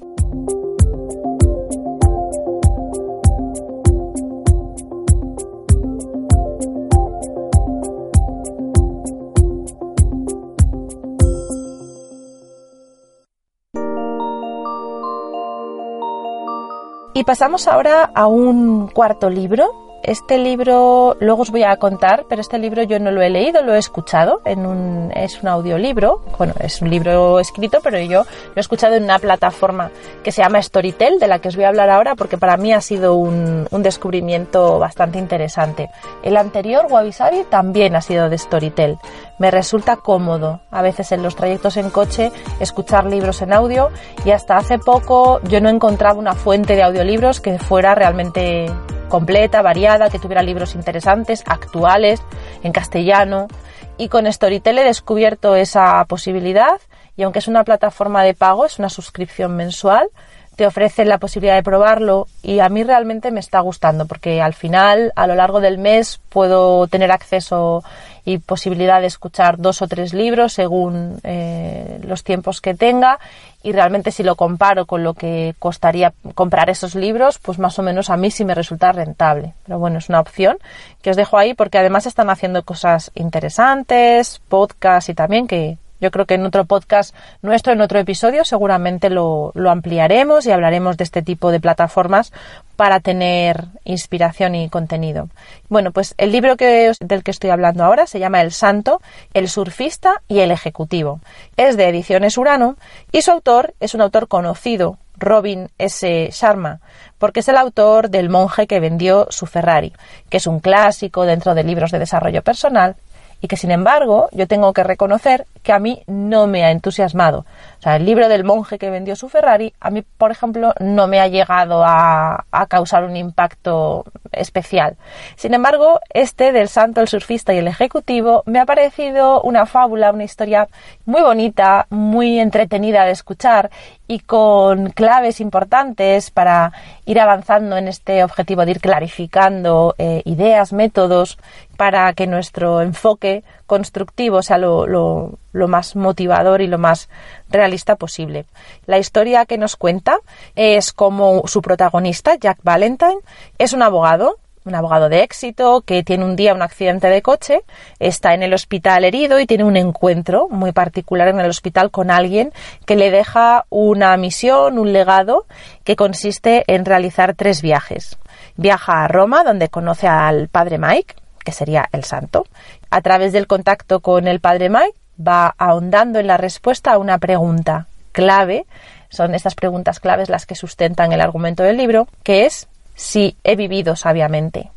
Y 17.20 17.24
pasamos 17.24 17.68
ahora 17.68 18.10
a 18.14 18.26
un 18.26 18.88
cuarto 18.88 19.28
libro 19.28 19.90
este 20.02 20.38
libro, 20.38 21.16
luego 21.20 21.42
os 21.42 21.50
voy 21.50 21.62
a 21.62 21.76
contar, 21.76 22.24
pero 22.28 22.40
este 22.40 22.58
libro 22.58 22.82
yo 22.84 22.98
no 22.98 23.10
lo 23.10 23.20
he 23.20 23.28
leído, 23.28 23.62
lo 23.62 23.74
he 23.74 23.78
escuchado. 23.78 24.40
En 24.46 24.64
un, 24.64 25.12
es 25.14 25.42
un 25.42 25.48
audiolibro, 25.48 26.22
bueno, 26.38 26.54
es 26.58 26.80
un 26.80 26.88
libro 26.88 27.38
escrito, 27.38 27.80
pero 27.82 27.98
yo 28.00 28.22
lo 28.22 28.56
he 28.56 28.60
escuchado 28.60 28.94
en 28.94 29.04
una 29.04 29.18
plataforma 29.18 29.90
que 30.24 30.32
se 30.32 30.42
llama 30.42 30.62
Storytel, 30.62 31.18
de 31.18 31.28
la 31.28 31.38
que 31.38 31.48
os 31.48 31.56
voy 31.56 31.64
a 31.64 31.68
hablar 31.68 31.90
ahora, 31.90 32.14
porque 32.14 32.38
para 32.38 32.56
mí 32.56 32.72
ha 32.72 32.80
sido 32.80 33.14
un, 33.14 33.68
un 33.70 33.82
descubrimiento 33.82 34.78
bastante 34.78 35.18
interesante. 35.18 35.90
El 36.22 36.38
anterior, 36.38 36.86
Wabi 36.88 37.12
Sabi, 37.12 37.44
también 37.50 37.94
ha 37.94 38.00
sido 38.00 38.30
de 38.30 38.38
Storytel. 38.38 38.98
Me 39.40 39.50
resulta 39.50 39.96
cómodo, 39.96 40.60
a 40.70 40.82
veces 40.82 41.12
en 41.12 41.22
los 41.22 41.34
trayectos 41.34 41.78
en 41.78 41.88
coche, 41.88 42.30
escuchar 42.60 43.06
libros 43.06 43.40
en 43.40 43.54
audio 43.54 43.88
y 44.22 44.32
hasta 44.32 44.58
hace 44.58 44.78
poco 44.78 45.40
yo 45.44 45.62
no 45.62 45.70
encontraba 45.70 46.18
una 46.18 46.34
fuente 46.34 46.76
de 46.76 46.82
audiolibros 46.82 47.40
que 47.40 47.58
fuera 47.58 47.94
realmente 47.94 48.70
completa, 49.08 49.62
variada, 49.62 50.10
que 50.10 50.18
tuviera 50.18 50.42
libros 50.42 50.74
interesantes, 50.74 51.42
actuales, 51.46 52.22
en 52.62 52.72
castellano. 52.72 53.48
Y 53.96 54.10
con 54.10 54.30
Storytel 54.30 54.76
he 54.76 54.84
descubierto 54.84 55.56
esa 55.56 56.04
posibilidad 56.04 56.78
y 57.16 57.22
aunque 57.22 57.38
es 57.38 57.48
una 57.48 57.64
plataforma 57.64 58.22
de 58.22 58.34
pago, 58.34 58.66
es 58.66 58.78
una 58.78 58.90
suscripción 58.90 59.56
mensual, 59.56 60.10
te 60.60 60.66
ofrece 60.66 61.06
la 61.06 61.16
posibilidad 61.16 61.54
de 61.54 61.62
probarlo 61.62 62.26
y 62.42 62.58
a 62.58 62.68
mí 62.68 62.84
realmente 62.84 63.30
me 63.30 63.40
está 63.40 63.60
gustando 63.60 64.04
porque 64.04 64.42
al 64.42 64.52
final, 64.52 65.10
a 65.16 65.26
lo 65.26 65.34
largo 65.34 65.62
del 65.62 65.78
mes, 65.78 66.20
puedo 66.28 66.86
tener 66.86 67.10
acceso 67.10 67.82
y 68.26 68.36
posibilidad 68.36 69.00
de 69.00 69.06
escuchar 69.06 69.56
dos 69.56 69.80
o 69.80 69.88
tres 69.88 70.12
libros 70.12 70.52
según 70.52 71.18
eh, 71.22 71.98
los 72.02 72.24
tiempos 72.24 72.60
que 72.60 72.74
tenga 72.74 73.18
y 73.62 73.72
realmente 73.72 74.10
si 74.10 74.22
lo 74.22 74.36
comparo 74.36 74.84
con 74.84 75.02
lo 75.02 75.14
que 75.14 75.54
costaría 75.58 76.12
comprar 76.34 76.68
esos 76.68 76.94
libros, 76.94 77.38
pues 77.38 77.58
más 77.58 77.78
o 77.78 77.82
menos 77.82 78.10
a 78.10 78.18
mí 78.18 78.30
sí 78.30 78.44
me 78.44 78.54
resulta 78.54 78.92
rentable. 78.92 79.54
Pero 79.64 79.78
bueno, 79.78 79.98
es 79.98 80.10
una 80.10 80.20
opción 80.20 80.58
que 81.00 81.08
os 81.08 81.16
dejo 81.16 81.38
ahí 81.38 81.54
porque 81.54 81.78
además 81.78 82.04
están 82.04 82.28
haciendo 82.28 82.64
cosas 82.64 83.12
interesantes, 83.14 84.42
podcast 84.50 85.08
y 85.08 85.14
también 85.14 85.46
que 85.46 85.78
yo 86.00 86.10
creo 86.10 86.26
que 86.26 86.34
en 86.34 86.46
otro 86.46 86.64
podcast 86.64 87.14
nuestro, 87.42 87.72
en 87.72 87.80
otro 87.80 87.98
episodio, 87.98 88.44
seguramente 88.44 89.10
lo, 89.10 89.52
lo 89.54 89.70
ampliaremos 89.70 90.46
y 90.46 90.50
hablaremos 90.50 90.96
de 90.96 91.04
este 91.04 91.22
tipo 91.22 91.50
de 91.50 91.60
plataformas 91.60 92.32
para 92.76 93.00
tener 93.00 93.66
inspiración 93.84 94.54
y 94.54 94.70
contenido. 94.70 95.28
Bueno, 95.68 95.92
pues 95.92 96.14
el 96.16 96.32
libro 96.32 96.56
que, 96.56 96.92
del 97.00 97.22
que 97.22 97.30
estoy 97.30 97.50
hablando 97.50 97.84
ahora 97.84 98.06
se 98.06 98.18
llama 98.18 98.40
El 98.40 98.52
Santo, 98.52 99.02
el 99.34 99.48
surfista 99.48 100.22
y 100.28 100.40
el 100.40 100.50
ejecutivo. 100.50 101.20
Es 101.58 101.76
de 101.76 101.88
Ediciones 101.88 102.38
Urano 102.38 102.76
y 103.12 103.20
su 103.20 103.32
autor 103.32 103.74
es 103.80 103.94
un 103.94 104.00
autor 104.00 104.28
conocido, 104.28 104.96
Robin 105.18 105.68
S. 105.76 106.30
Sharma, 106.32 106.80
porque 107.18 107.40
es 107.40 107.48
el 107.48 107.58
autor 107.58 108.08
del 108.08 108.30
monje 108.30 108.66
que 108.66 108.80
vendió 108.80 109.26
su 109.28 109.44
Ferrari, 109.44 109.92
que 110.30 110.38
es 110.38 110.46
un 110.46 110.60
clásico 110.60 111.26
dentro 111.26 111.54
de 111.54 111.64
libros 111.64 111.90
de 111.90 111.98
desarrollo 111.98 112.42
personal 112.42 112.96
y 113.40 113.48
que 113.48 113.56
sin 113.56 113.70
embargo 113.70 114.28
yo 114.32 114.46
tengo 114.46 114.72
que 114.72 114.84
reconocer 114.84 115.46
que 115.62 115.72
a 115.72 115.78
mí 115.78 116.02
no 116.06 116.46
me 116.46 116.64
ha 116.64 116.70
entusiasmado. 116.70 117.44
O 117.78 117.82
sea, 117.82 117.96
el 117.96 118.04
libro 118.04 118.28
del 118.28 118.44
monje 118.44 118.78
que 118.78 118.90
vendió 118.90 119.16
su 119.16 119.28
Ferrari, 119.28 119.72
a 119.80 119.90
mí, 119.90 120.02
por 120.02 120.30
ejemplo, 120.30 120.74
no 120.80 121.06
me 121.06 121.20
ha 121.20 121.28
llegado 121.28 121.82
a, 121.84 122.44
causar 122.68 123.04
un 123.04 123.16
impacto 123.16 124.04
especial. 124.32 124.96
Sin 125.36 125.54
embargo, 125.54 125.98
este 126.12 126.52
del 126.52 126.68
santo, 126.68 127.00
el 127.00 127.08
surfista 127.08 127.54
y 127.54 127.58
el 127.58 127.68
ejecutivo 127.68 128.42
me 128.46 128.60
ha 128.60 128.66
parecido 128.66 129.40
una 129.42 129.66
fábula, 129.66 130.12
una 130.12 130.24
historia 130.24 130.68
muy 131.06 131.22
bonita, 131.22 131.86
muy 131.90 132.38
entretenida 132.38 133.04
de 133.04 133.12
escuchar 133.12 133.70
y 134.06 134.20
con 134.20 134.90
claves 134.90 135.40
importantes 135.40 136.30
para 136.30 136.72
ir 137.06 137.18
avanzando 137.18 137.76
en 137.76 137.88
este 137.88 138.22
objetivo 138.24 138.64
de 138.64 138.72
ir 138.72 138.80
clarificando 138.80 139.94
eh, 139.98 140.22
ideas, 140.24 140.72
métodos, 140.72 141.38
para 141.80 142.12
que 142.12 142.26
nuestro 142.26 142.82
enfoque 142.82 143.42
constructivo 143.64 144.42
sea 144.42 144.58
lo, 144.58 145.38
más 145.54 145.96
motivador 145.96 146.60
y 146.60 146.66
lo 146.66 146.76
más 146.76 147.08
realista 147.48 147.96
posible. 147.96 148.44
La 148.84 148.98
historia 148.98 149.46
que 149.46 149.56
nos 149.56 149.76
cuenta 149.76 150.18
es 150.56 150.92
como 150.92 151.44
su 151.46 151.62
protagonista, 151.62 152.34
Jack 152.38 152.58
Valentine, 152.62 153.20
es 153.56 153.72
un 153.72 153.80
abogado 153.80 154.36
un 154.66 154.74
abogado 154.74 155.08
de 155.08 155.22
éxito 155.22 155.80
que 155.80 156.02
tiene 156.02 156.26
un 156.26 156.36
día 156.36 156.52
un 156.52 156.60
accidente 156.60 157.06
de 157.06 157.22
coche, 157.22 157.62
está 157.98 158.34
en 158.34 158.42
el 158.42 158.52
hospital 158.52 159.06
herido 159.06 159.40
y 159.40 159.46
tiene 159.46 159.64
un 159.64 159.78
encuentro 159.78 160.48
muy 160.50 160.72
particular 160.72 161.28
en 161.28 161.40
el 161.40 161.48
hospital 161.48 161.90
con 161.90 162.10
alguien 162.10 162.52
que 162.84 162.94
le 162.94 163.10
deja 163.10 163.64
una 163.70 164.14
misión, 164.18 164.78
un 164.78 164.92
legado 164.92 165.46
que 165.82 165.96
consiste 165.96 166.62
en 166.66 166.84
realizar 166.84 167.34
tres 167.34 167.62
viajes. 167.62 168.18
Viaja 168.56 169.02
a 169.02 169.08
Roma, 169.08 169.44
donde 169.44 169.70
conoce 169.70 170.06
al 170.06 170.48
padre 170.48 170.76
Mike, 170.76 171.14
sería 171.52 171.88
el 171.92 172.04
santo. 172.04 172.46
A 172.90 173.00
través 173.00 173.32
del 173.32 173.46
contacto 173.46 174.00
con 174.00 174.28
el 174.28 174.40
padre 174.40 174.68
Mike 174.68 174.98
va 175.20 175.54
ahondando 175.58 176.18
en 176.18 176.26
la 176.26 176.36
respuesta 176.36 176.92
a 176.92 176.98
una 176.98 177.18
pregunta 177.18 177.86
clave. 178.12 178.66
Son 179.08 179.34
estas 179.34 179.54
preguntas 179.54 180.00
claves 180.00 180.28
las 180.28 180.46
que 180.46 180.54
sustentan 180.54 181.12
el 181.12 181.20
argumento 181.20 181.62
del 181.62 181.76
libro, 181.76 182.08
que 182.22 182.46
es 182.46 182.68
si 182.94 183.36
he 183.44 183.56
vivido 183.56 183.96
sabiamente. 183.96 184.70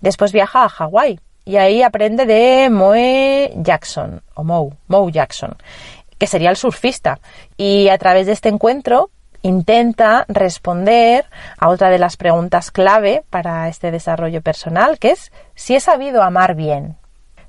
Después 0.00 0.32
viaja 0.32 0.64
a 0.64 0.68
Hawái 0.68 1.20
y 1.44 1.56
ahí 1.56 1.82
aprende 1.82 2.26
de 2.26 2.68
Moe 2.70 3.52
Jackson 3.56 4.22
o 4.34 4.44
Moe, 4.44 4.72
Moe 4.88 5.10
Jackson, 5.10 5.56
que 6.18 6.26
sería 6.26 6.50
el 6.50 6.56
surfista. 6.56 7.18
Y 7.56 7.88
a 7.88 7.98
través 7.98 8.26
de 8.26 8.32
este 8.32 8.48
encuentro 8.48 9.10
intenta 9.42 10.24
responder 10.28 11.24
a 11.58 11.68
otra 11.68 11.90
de 11.90 11.98
las 11.98 12.16
preguntas 12.16 12.70
clave 12.70 13.22
para 13.30 13.68
este 13.68 13.90
desarrollo 13.90 14.42
personal, 14.42 14.98
que 14.98 15.12
es 15.12 15.32
si 15.54 15.74
he 15.74 15.80
sabido 15.80 16.22
amar 16.22 16.54
bien. 16.54 16.96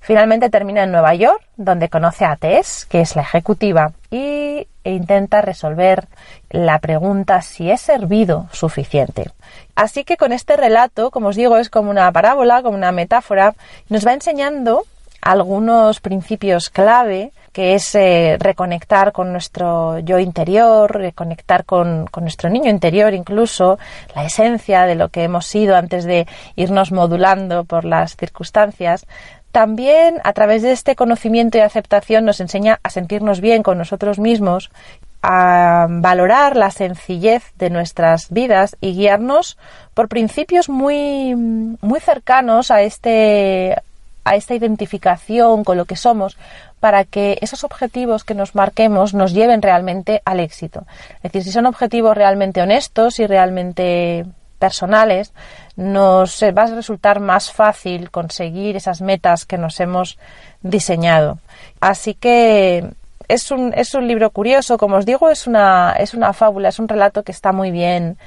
Finalmente 0.04 0.50
termina 0.50 0.84
en 0.84 0.92
Nueva 0.92 1.14
York, 1.14 1.44
donde 1.58 1.88
conoce 1.88 2.26
a 2.26 2.36
Tess, 2.36 2.88
que 2.90 3.02
es 3.02 3.16
la 3.16 3.22
ejecutiva, 3.22 3.92
y 4.10 4.68
intenta 4.84 5.42
resolver 5.42 6.08
la 6.50 6.80
pregunta 6.80 7.44
si 7.44 7.70
he 7.70 7.78
servido 7.78 8.48
suficiente. 8.52 9.30
Así 9.76 10.04
que 10.04 10.18
con 10.18 10.34
este 10.34 10.58
relato, 10.58 11.12
como 11.12 11.28
os 11.28 11.36
digo, 11.36 11.58
es 11.58 11.70
como 11.70 11.92
una 11.92 12.12
parábola, 12.12 12.64
como 12.64 12.76
una 12.76 12.92
metáfora, 12.92 13.54
nos 13.90 14.06
va 14.06 14.14
enseñando 14.14 14.86
algunos 15.22 16.00
principios 16.00 16.72
clave 16.72 17.32
que 17.52 17.76
es 17.76 17.96
eh, 17.96 18.38
reconectar 18.40 19.12
con 19.12 19.32
nuestro 19.32 20.00
yo 20.00 20.20
interior, 20.20 20.92
reconectar 20.92 21.66
con, 21.66 22.08
con, 22.08 22.24
nuestro 22.24 22.50
niño 22.50 22.70
interior 22.70 23.14
incluso, 23.14 23.78
la 24.16 24.26
esencia 24.26 24.84
de 24.84 24.96
lo 24.96 25.10
que 25.10 25.24
hemos 25.24 25.46
sido 25.46 25.76
antes 25.76 26.06
de 26.06 26.28
irnos 26.56 26.92
modulando 26.92 27.66
por 27.66 27.86
las 27.86 28.16
circunstancias. 28.16 29.06
También 29.52 30.22
a 30.24 30.32
través 30.32 30.62
de 30.62 30.72
este 30.72 30.96
conocimiento 30.96 31.58
y 31.58 31.62
aceptación 31.62 32.24
nos 32.24 32.40
enseña 32.40 32.80
a 32.84 32.90
sentirnos 32.90 33.42
bien 33.42 33.64
con 33.64 33.78
nosotros 33.78 34.18
mismos, 34.18 34.72
a 35.22 35.88
valorar 35.90 36.56
la 36.56 36.72
sencillez 36.72 37.44
de 37.58 37.70
nuestras 37.70 38.30
vidas 38.32 38.78
y 38.80 38.94
guiarnos 38.94 39.58
por 39.94 40.08
principios 40.08 40.70
muy, 40.70 41.36
muy 41.36 42.00
cercanos 42.00 42.72
a 42.72 42.82
este 42.82 43.76
a 44.24 44.36
esta 44.36 44.54
identificación 44.54 45.64
con 45.64 45.78
lo 45.78 45.86
que 45.86 45.96
somos 45.96 46.38
para 46.82 47.06
que 47.06 47.38
esos 47.42 47.64
objetivos 47.64 48.26
que 48.26 48.34
nos 48.34 48.56
marquemos 48.56 49.14
nos 49.14 49.32
lleven 49.32 49.62
realmente 49.62 50.22
al 50.26 50.42
éxito. 50.42 50.86
Es 51.18 51.32
decir, 51.32 51.44
si 51.44 51.52
son 51.52 51.68
objetivos 51.68 52.18
realmente 52.18 52.62
honestos 52.62 53.20
y 53.20 53.28
realmente 53.28 54.26
personales, 54.58 55.32
nos 55.76 56.42
va 56.44 56.64
a 56.64 56.76
resultar 56.76 57.20
más 57.20 57.52
fácil 57.52 58.10
conseguir 58.10 58.76
esas 58.76 59.00
metas 59.02 59.46
que 59.46 59.60
nos 59.60 59.80
hemos 59.80 60.18
diseñado. 60.62 61.38
Así 61.80 62.16
que 62.16 62.90
es 63.28 63.52
un, 63.52 63.74
es 63.76 63.94
un 63.94 64.08
libro 64.08 64.32
curioso, 64.32 64.78
como 64.78 64.98
os 64.98 65.06
digo, 65.06 65.30
es 65.30 65.46
una, 65.46 65.94
es 65.98 66.16
una 66.16 66.34
fábula, 66.34 66.70
es 66.70 66.80
un 66.80 66.88
relato 66.88 67.24
que 67.24 67.32
está 67.32 67.52
muy 67.52 67.70
bien 67.70 68.18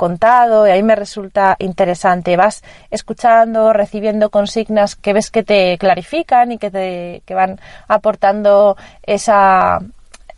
contado 0.00 0.66
y 0.66 0.70
ahí 0.70 0.82
me 0.82 0.96
resulta 0.96 1.56
interesante. 1.58 2.34
Vas 2.34 2.62
escuchando, 2.90 3.74
recibiendo 3.74 4.30
consignas 4.30 4.96
que 4.96 5.12
ves 5.12 5.30
que 5.30 5.42
te 5.42 5.76
clarifican 5.76 6.52
y 6.52 6.56
que 6.56 6.70
te 6.70 7.22
que 7.26 7.34
van 7.34 7.60
aportando 7.86 8.78
esa 9.02 9.80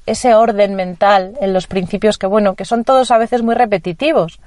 ese 0.04 0.34
orden 0.34 0.74
mental 0.74 1.34
en 1.40 1.52
los 1.52 1.68
principios 1.68 2.18
que 2.18 2.26
bueno, 2.26 2.56
que 2.56 2.64
son 2.64 2.82
todos 2.82 3.12
a 3.12 3.18
veces 3.18 3.42
muy 3.42 3.54
repetitivos. 3.54 4.40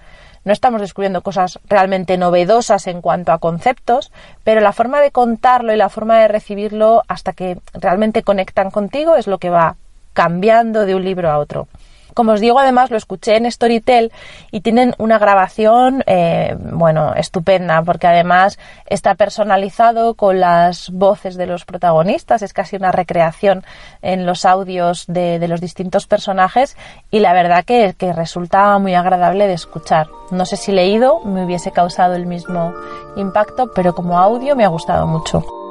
No 0.44 0.52
estamos 0.52 0.82
descubriendo 0.82 1.22
cosas 1.22 1.60
realmente 1.70 2.18
novedosas 2.18 2.86
en 2.88 3.00
cuanto 3.02 3.32
a 3.32 3.40
conceptos, 3.40 4.12
pero 4.44 4.60
la 4.60 4.74
forma 4.74 5.00
de 5.00 5.12
contarlo 5.12 5.74
y 5.74 5.78
la 5.78 5.88
forma 5.88 6.20
de 6.20 6.28
recibirlo 6.28 7.04
hasta 7.08 7.32
que 7.32 7.58
realmente 7.74 8.22
conectan 8.22 8.70
contigo 8.70 9.16
es 9.16 9.28
lo 9.28 9.38
que 9.38 9.50
va 9.50 9.78
cambiando 10.12 10.86
de 10.86 10.94
un 10.94 11.06
libro 11.06 11.32
a 11.32 11.38
otro. 11.40 11.70
Como 12.16 12.32
os 12.32 12.40
digo, 12.40 12.58
además 12.58 12.90
lo 12.92 12.98
escuché 12.98 13.36
en 13.36 13.52
Storytel 13.52 14.12
y 14.50 14.62
tienen 14.62 14.96
una 14.98 15.20
grabación, 15.20 16.02
eh, 16.08 16.56
bueno, 16.58 17.14
estupenda, 17.14 17.84
porque 17.84 18.08
además 18.08 18.58
está 18.86 19.16
personalizado 19.16 20.14
con 20.14 20.40
las 20.40 20.90
voces 20.92 21.36
de 21.36 21.46
los 21.46 21.66
protagonistas, 21.66 22.42
es 22.42 22.54
casi 22.54 22.78
una 22.78 22.94
recreación 22.94 23.66
en 24.02 24.26
los 24.26 24.46
audios 24.46 25.06
de, 25.08 25.46
los 25.46 25.60
distintos 25.60 26.08
personajes 26.08 26.78
y 27.12 27.20
la 27.20 27.34
verdad 27.34 27.66
que, 27.66 27.94
que 27.98 28.14
resulta 28.14 28.80
muy 28.80 28.96
agradable 28.96 29.46
de 29.46 29.54
escuchar. 29.54 30.08
No 30.32 30.46
sé 30.46 30.56
si 30.56 30.72
leído 30.72 31.20
me 31.26 31.44
hubiese 31.44 31.72
causado 31.72 32.16
el 32.16 32.26
mismo 32.26 32.74
impacto, 33.18 33.72
pero 33.76 33.94
como 33.94 34.18
audio 34.18 34.56
me 34.56 34.64
ha 34.64 34.70
gustado 34.70 35.06
mucho. 35.06 35.65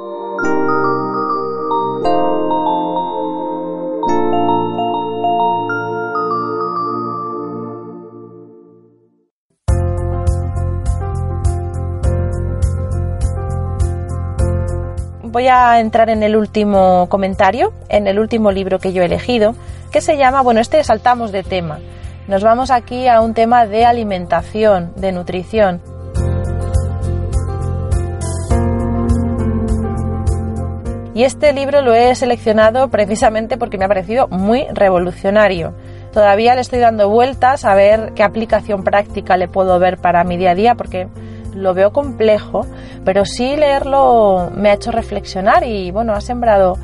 Voy 15.34 15.48
a 15.48 15.80
entrar 15.80 16.10
en 16.10 16.22
el 16.22 16.36
último 16.36 17.08
comentario, 17.08 17.72
en 17.88 18.06
el 18.06 18.20
último 18.20 18.52
libro 18.52 18.78
que 18.78 18.92
yo 18.92 19.02
he 19.02 19.06
elegido, 19.06 19.56
que 19.90 20.00
se 20.00 20.16
llama, 20.16 20.42
bueno, 20.42 20.60
este 20.60 20.82
saltamos 20.84 21.32
de 21.32 21.42
tema. 21.42 21.80
Nos 22.28 22.44
vamos 22.44 22.70
aquí 22.70 23.08
a 23.08 23.20
un 23.20 23.34
tema 23.34 23.66
de 23.66 23.84
alimentación, 23.84 24.92
de 24.94 25.10
nutrición. 25.10 25.82
Y 31.14 31.24
este 31.24 31.52
libro 31.52 31.82
lo 31.82 31.94
he 31.94 32.14
seleccionado 32.14 32.88
precisamente 32.88 33.56
porque 33.56 33.76
me 33.76 33.86
ha 33.86 33.88
parecido 33.88 34.28
muy 34.28 34.66
revolucionario. 34.72 35.74
Todavía 36.12 36.54
le 36.54 36.60
estoy 36.60 36.78
dando 36.78 37.08
vueltas 37.08 37.64
a 37.64 37.74
ver 37.74 38.12
qué 38.14 38.22
aplicación 38.22 38.84
práctica 38.84 39.36
le 39.36 39.48
puedo 39.48 39.80
ver 39.80 39.98
para 39.98 40.22
mi 40.22 40.36
día 40.36 40.52
a 40.52 40.54
día 40.54 40.74
porque 40.76 41.08
lo 41.54 41.74
veo 41.74 41.92
complejo, 41.92 42.66
pero 43.04 43.24
sí 43.24 43.56
leerlo 43.56 44.50
me 44.54 44.70
ha 44.70 44.74
hecho 44.74 44.90
reflexionar 44.90 45.64
y 45.64 45.90
bueno, 45.90 46.12
ha 46.12 46.20
sembrado 46.20 46.76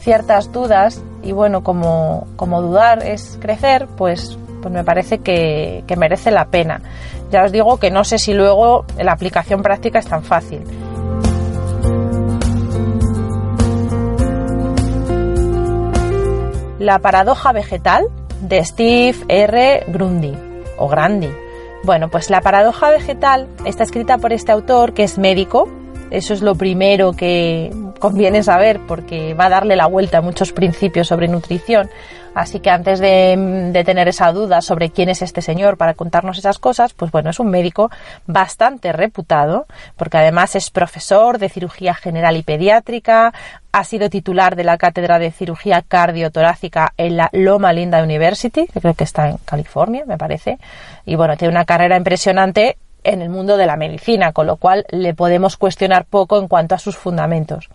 ciertas 0.00 0.52
dudas 0.52 1.02
y 1.22 1.32
bueno, 1.32 1.62
como, 1.62 2.26
como 2.36 2.62
dudar 2.62 3.02
es 3.02 3.38
crecer, 3.40 3.86
pues, 3.96 4.38
pues 4.62 4.72
me 4.72 4.84
parece 4.84 5.18
que, 5.18 5.84
que 5.86 5.96
merece 5.96 6.30
la 6.30 6.46
pena. 6.46 6.80
Ya 7.30 7.44
os 7.44 7.52
digo 7.52 7.78
que 7.78 7.90
no 7.90 8.04
sé 8.04 8.18
si 8.18 8.32
luego 8.32 8.84
la 8.98 9.12
aplicación 9.12 9.62
práctica 9.62 9.98
es 9.98 10.06
tan 10.06 10.22
fácil. 10.22 10.62
La 16.78 17.00
paradoja 17.00 17.52
vegetal 17.52 18.06
de 18.40 18.64
Steve 18.64 19.18
R. 19.28 19.84
Grundy 19.88 20.34
o 20.78 20.88
Grandi 20.88 21.28
bueno, 21.84 22.08
pues 22.08 22.30
la 22.30 22.40
paradoja 22.40 22.90
vegetal 22.90 23.48
está 23.64 23.84
escrita 23.84 24.18
por 24.18 24.32
este 24.32 24.52
autor 24.52 24.94
que 24.94 25.04
es 25.04 25.18
médico. 25.18 25.68
Eso 26.10 26.32
es 26.32 26.40
lo 26.40 26.54
primero 26.54 27.12
que 27.12 27.70
conviene 27.98 28.42
saber 28.42 28.80
porque 28.86 29.34
va 29.34 29.46
a 29.46 29.50
darle 29.50 29.76
la 29.76 29.86
vuelta 29.86 30.18
a 30.18 30.20
muchos 30.22 30.52
principios 30.52 31.08
sobre 31.08 31.28
nutrición. 31.28 31.90
Así 32.38 32.60
que 32.60 32.70
antes 32.70 33.00
de, 33.00 33.82
tener 33.84 34.06
esa 34.06 34.30
duda 34.30 34.60
sobre 34.60 34.90
quién 34.90 35.08
es 35.08 35.22
este 35.22 35.42
señor 35.42 35.76
para 35.76 35.94
contarnos 35.94 36.38
esas 36.38 36.60
cosas, 36.60 36.94
pues 36.94 37.10
bueno, 37.10 37.30
es 37.30 37.40
un 37.40 37.50
médico 37.50 37.90
bastante 38.28 38.92
reputado, 38.92 39.66
porque 39.96 40.18
además 40.18 40.54
es 40.54 40.70
profesor 40.70 41.38
de 41.38 41.48
cirugía 41.48 41.94
general 41.94 42.36
y 42.36 42.44
pediátrica, 42.44 43.34
ha 43.72 43.82
sido 43.82 44.08
titular 44.08 44.54
de 44.54 44.62
la 44.62 44.78
cátedra 44.78 45.18
de 45.18 45.32
cirugía 45.32 45.82
cardiotorácica 45.82 46.92
en 46.96 47.16
la 47.16 47.28
Loma 47.32 47.72
Linda 47.72 48.04
University, 48.04 48.68
que 48.68 48.80
creo 48.80 48.94
que 48.94 49.02
está 49.02 49.30
en 49.30 49.38
California, 49.38 50.04
me 50.06 50.16
parece. 50.16 50.58
Y 51.06 51.16
bueno, 51.16 51.36
tiene 51.36 51.50
una 51.50 51.64
carrera 51.64 51.96
impresionante 51.96 52.76
en 53.02 53.20
el 53.20 53.30
mundo 53.30 53.56
de 53.56 53.66
la 53.66 53.74
medicina, 53.74 54.30
con 54.30 54.46
lo 54.46 54.58
cual 54.58 54.86
le 54.90 55.12
podemos 55.12 55.56
cuestionar 55.56 56.04
poco 56.04 56.38
en 56.38 56.46
cuanto 56.46 56.76
a 56.76 56.78
sus 56.78 56.96
fundamentos. 56.96 57.68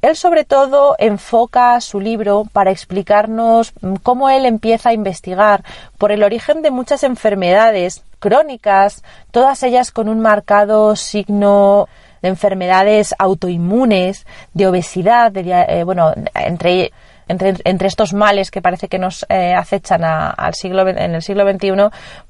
Él 0.00 0.14
sobre 0.14 0.44
todo 0.44 0.94
enfoca 0.98 1.80
su 1.80 2.00
libro 2.00 2.44
para 2.52 2.70
explicarnos 2.70 3.72
cómo 4.02 4.30
él 4.30 4.46
empieza 4.46 4.90
a 4.90 4.92
investigar 4.92 5.64
por 5.98 6.12
el 6.12 6.22
origen 6.22 6.62
de 6.62 6.70
muchas 6.70 7.02
enfermedades 7.02 8.04
crónicas, 8.20 9.02
todas 9.30 9.62
ellas 9.62 9.90
con 9.90 10.08
un 10.08 10.20
marcado 10.20 10.94
signo 10.94 11.88
de 12.22 12.28
enfermedades 12.28 13.14
autoinmunes, 13.18 14.26
de 14.54 14.66
obesidad, 14.66 15.32
de, 15.32 15.66
eh, 15.68 15.84
bueno, 15.84 16.12
entre 16.34 16.92
entre, 17.28 17.86
estos 17.86 18.12
males 18.12 18.50
que 18.50 18.62
parece 18.62 18.88
que 18.88 18.98
nos 18.98 19.24
eh, 19.28 19.54
acechan 19.54 20.02
al 20.04 20.54
siglo, 20.54 20.88
en 20.88 21.14
el 21.14 21.22
siglo 21.22 21.50
XXI, 21.50 21.72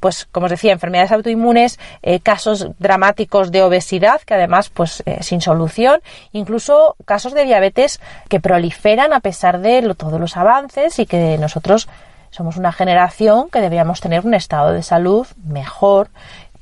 pues 0.00 0.26
como 0.26 0.46
os 0.46 0.50
decía, 0.50 0.72
enfermedades 0.72 1.12
autoinmunes, 1.12 1.78
eh, 2.02 2.20
casos 2.20 2.68
dramáticos 2.78 3.50
de 3.50 3.62
obesidad, 3.62 4.20
que 4.22 4.34
además, 4.34 4.70
pues 4.70 5.02
eh, 5.06 5.22
sin 5.22 5.40
solución, 5.40 6.00
incluso 6.32 6.96
casos 7.04 7.34
de 7.34 7.44
diabetes 7.44 8.00
que 8.28 8.40
proliferan 8.40 9.12
a 9.12 9.20
pesar 9.20 9.60
de 9.60 9.94
todos 9.94 10.20
los 10.20 10.36
avances 10.36 10.98
y 10.98 11.06
que 11.06 11.38
nosotros 11.38 11.88
somos 12.30 12.56
una 12.56 12.72
generación 12.72 13.48
que 13.48 13.60
deberíamos 13.60 14.00
tener 14.00 14.26
un 14.26 14.34
estado 14.34 14.72
de 14.72 14.82
salud 14.82 15.26
mejor 15.44 16.10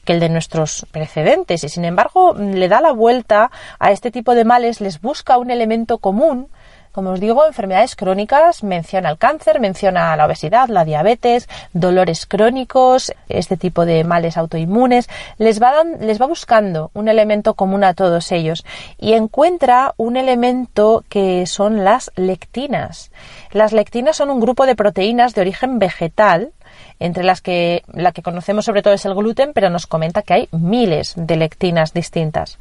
que 0.05 0.12
el 0.12 0.20
de 0.20 0.29
nuestros 0.29 0.87
precedentes. 0.92 1.64
Y 1.64 1.68
sin 1.68 1.85
embargo 1.85 2.35
le 2.35 2.68
da 2.68 2.81
la 2.81 2.92
vuelta 2.92 3.51
a 3.79 3.90
este 3.90 4.11
tipo 4.11 4.35
de 4.35 4.44
males, 4.44 4.81
les 4.81 5.01
busca 5.01 5.37
un 5.37 5.51
elemento 5.51 5.99
común 5.99 6.49
como 6.96 7.11
os 7.11 7.20
digo, 7.20 7.46
enfermedades 7.46 7.94
crónicas, 7.94 8.64
menciona 8.64 9.11
el 9.11 9.18
cáncer, 9.18 9.61
menciona 9.61 10.16
la 10.16 10.24
obesidad, 10.24 10.70
la 10.70 10.87
diabetes, 10.87 11.46
dolores 11.74 12.24
crónicos, 12.24 13.12
este 13.28 13.59
tipo 13.59 13.85
de 13.85 14.02
males 14.02 14.38
autoinmunes. 14.38 15.06
Les 15.37 15.61
va, 15.61 15.85
les 15.85 16.18
va 16.18 16.24
buscando 16.24 16.90
un 16.94 17.09
elemento 17.09 17.52
común 17.52 17.85
a 17.85 17.92
todos 17.92 18.32
ellos 18.32 18.64
y 18.96 19.12
encuentra 19.12 19.92
un 19.98 20.16
elemento 20.16 21.04
que 21.11 21.44
son 21.44 21.85
las 21.85 22.11
lectinas. 22.16 23.11
Las 23.52 23.74
lectinas 23.74 24.16
son 24.16 24.30
un 24.30 24.40
grupo 24.40 24.64
de 24.64 24.74
proteínas 24.74 25.35
de 25.35 25.42
origen 25.42 25.78
vegetal 25.78 26.52
entre 26.98 27.24
las 27.24 27.42
que 27.42 27.82
la 27.92 28.12
que 28.12 28.22
conocemos 28.22 28.64
sobre 28.64 28.80
todo 28.82 28.94
es 28.94 29.04
el 29.04 29.14
gluten, 29.14 29.52
pero 29.52 29.68
nos 29.68 29.87
comenta 29.87 30.22
que 30.22 30.32
hay 30.32 30.48
miles 30.50 31.12
de 31.14 31.37
lectinas 31.37 31.92
distintas. 31.92 32.59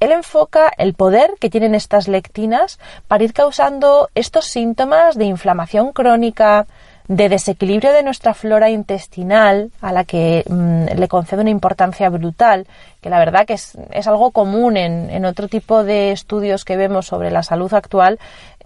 Él 0.00 0.12
enfoca 0.12 0.70
el 0.76 0.94
poder 0.94 1.34
que 1.40 1.50
tienen 1.50 1.74
estas 1.74 2.08
lectinas 2.08 2.78
para 3.08 3.24
ir 3.24 3.32
causando 3.32 4.10
estos 4.14 4.46
síntomas 4.46 5.16
de 5.16 5.24
inflamación 5.24 5.92
crónica, 5.92 6.66
de 7.06 7.28
desequilibrio 7.28 7.92
de 7.92 8.02
nuestra 8.02 8.32
flora 8.32 8.70
intestinal, 8.70 9.70
a 9.82 9.92
la 9.92 10.04
que 10.04 10.42
mm, 10.48 10.96
le 10.96 11.08
concede 11.08 11.42
una 11.42 11.50
importancia 11.50 12.08
brutal, 12.08 12.66
que 13.02 13.10
la 13.10 13.18
verdad 13.18 13.46
que 13.46 13.52
es, 13.54 13.76
algo 14.06 14.30
común 14.30 14.78
en, 14.78 15.10
en, 15.10 15.26
otro 15.26 15.48
tipo 15.48 15.84
de 15.84 16.12
estudios 16.12 16.64
que 16.64 16.78
vemos 16.78 17.06
sobre 17.06 17.30
la 17.30 17.42
salud 17.42 17.72
actual, 17.74 18.18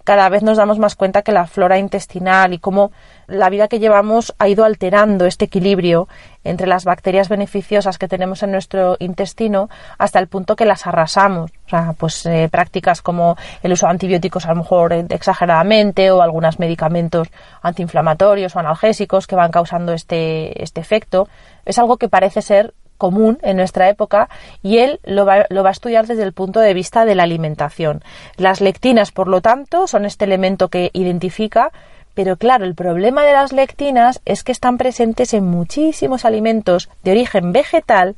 cada 0.09 0.27
vez 0.27 0.41
nos 0.41 0.57
damos 0.57 0.79
más 0.79 0.95
cuenta 0.95 1.21
que 1.21 1.31
la 1.31 1.45
flora 1.45 1.77
intestinal 1.77 2.51
y 2.51 2.57
cómo 2.57 2.91
la 3.27 3.47
vida 3.51 3.67
que 3.67 3.77
llevamos 3.77 4.33
ha 4.39 4.47
ido 4.47 4.65
alterando 4.65 5.27
este 5.27 5.45
equilibrio 5.45 6.07
entre 6.43 6.65
las 6.65 6.83
bacterias 6.83 7.29
beneficiosas 7.29 7.99
que 7.99 8.07
tenemos 8.07 8.41
en 8.41 8.51
nuestro 8.51 8.97
intestino 8.97 9.69
hasta 9.99 10.17
el 10.17 10.25
punto 10.25 10.55
que 10.55 10.65
las 10.65 10.87
arrasamos. 10.87 11.51
O 11.67 11.69
sea, 11.69 11.93
pues 11.95 12.25
eh, 12.25 12.49
prácticas 12.51 13.03
como 13.03 13.37
el 13.61 13.73
uso 13.73 13.85
de 13.85 13.91
antibióticos 13.91 14.47
a 14.47 14.49
lo 14.49 14.55
mejor 14.55 14.93
exageradamente 14.93 16.09
o 16.09 16.23
algunos 16.23 16.57
medicamentos 16.57 17.27
antiinflamatorios 17.61 18.55
o 18.55 18.59
analgésicos 18.59 19.27
que 19.27 19.35
van 19.35 19.51
causando 19.51 19.93
este, 19.93 20.63
este 20.63 20.81
efecto. 20.81 21.29
Es 21.65 21.77
algo 21.77 21.97
que 21.97 22.09
parece 22.09 22.41
ser 22.41 22.73
común 22.99 23.39
en 23.41 23.57
nuestra 23.57 23.89
época 23.89 24.29
y 24.61 24.77
él 24.77 24.99
lo 25.03 25.25
va, 25.25 25.47
lo 25.49 25.63
va, 25.63 25.69
a 25.69 25.71
estudiar 25.71 26.05
desde 26.05 26.21
el 26.21 26.33
punto 26.33 26.59
de 26.59 26.75
vista 26.75 27.05
de 27.05 27.15
la 27.15 27.23
alimentación. 27.23 28.03
Las 28.37 28.61
lectinas, 28.61 29.11
por 29.11 29.27
lo 29.27 29.41
tanto, 29.41 29.87
son 29.87 30.05
este 30.05 30.25
elemento 30.25 30.67
que 30.67 30.91
identifica, 30.93 31.71
pero 32.13 32.37
claro, 32.37 32.65
el 32.65 32.75
problema 32.75 33.23
de 33.23 33.33
las 33.33 33.53
lectinas 33.53 34.21
es 34.25 34.43
que 34.43 34.51
están 34.51 34.77
presentes 34.77 35.33
en 35.33 35.45
muchísimos 35.45 36.25
alimentos 36.25 36.89
de 37.01 37.11
origen 37.11 37.53
vegetal 37.53 38.15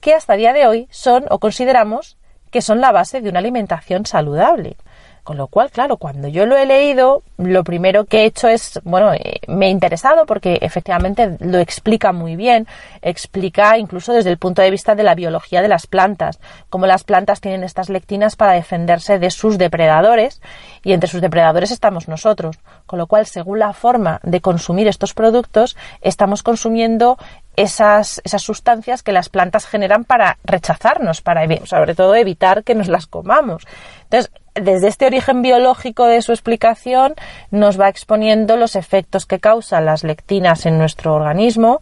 que 0.00 0.14
hasta 0.14 0.34
día 0.34 0.52
de 0.52 0.66
hoy 0.66 0.88
son 0.90 1.26
o 1.30 1.38
consideramos 1.38 2.16
que 2.50 2.62
son 2.62 2.80
la 2.80 2.92
base 2.92 3.20
de 3.20 3.30
una 3.30 3.38
alimentación 3.38 4.06
saludable. 4.06 4.76
Con 5.22 5.36
lo 5.36 5.46
cual, 5.46 5.70
claro, 5.70 5.98
cuando 5.98 6.26
yo 6.26 6.46
lo 6.46 6.56
he 6.56 6.66
leído, 6.66 7.22
lo 7.36 7.62
primero 7.62 8.06
que 8.06 8.22
he 8.22 8.24
hecho 8.24 8.48
es, 8.48 8.80
bueno, 8.82 9.14
eh, 9.14 9.38
me 9.46 9.66
he 9.66 9.70
interesado 9.70 10.26
porque 10.26 10.58
efectivamente 10.60 11.36
lo 11.38 11.58
explica 11.58 12.12
muy 12.12 12.34
bien, 12.34 12.66
explica 13.02 13.78
incluso 13.78 14.12
desde 14.12 14.30
el 14.30 14.38
punto 14.38 14.62
de 14.62 14.72
vista 14.72 14.96
de 14.96 15.04
la 15.04 15.14
biología 15.14 15.62
de 15.62 15.68
las 15.68 15.86
plantas, 15.86 16.40
cómo 16.70 16.86
las 16.86 17.04
plantas 17.04 17.40
tienen 17.40 17.62
estas 17.62 17.88
lectinas 17.88 18.34
para 18.34 18.54
defenderse 18.54 19.20
de 19.20 19.30
sus 19.30 19.58
depredadores 19.58 20.42
y 20.82 20.92
entre 20.92 21.08
sus 21.08 21.20
depredadores 21.20 21.70
estamos 21.70 22.08
nosotros. 22.08 22.58
Con 22.86 22.98
lo 22.98 23.06
cual, 23.06 23.26
según 23.26 23.60
la 23.60 23.72
forma 23.74 24.18
de 24.24 24.40
consumir 24.40 24.88
estos 24.88 25.14
productos, 25.14 25.76
estamos 26.00 26.42
consumiendo 26.42 27.16
esas, 27.54 28.20
esas 28.24 28.42
sustancias 28.42 29.02
que 29.02 29.12
las 29.12 29.28
plantas 29.28 29.66
generan 29.66 30.04
para 30.04 30.38
rechazarnos, 30.42 31.20
para 31.20 31.42
sobre 31.66 31.94
todo 31.94 32.16
evitar 32.16 32.64
que 32.64 32.74
nos 32.74 32.88
las 32.88 33.06
comamos. 33.06 33.66
Entonces, 34.04 34.32
desde 34.54 34.88
este 34.88 35.06
origen 35.06 35.42
biológico 35.42 36.06
de 36.06 36.22
su 36.22 36.32
explicación 36.32 37.14
nos 37.50 37.80
va 37.80 37.88
exponiendo 37.88 38.56
los 38.56 38.76
efectos 38.76 39.26
que 39.26 39.40
causan 39.40 39.86
las 39.86 40.04
lectinas 40.04 40.66
en 40.66 40.78
nuestro 40.78 41.14
organismo 41.14 41.80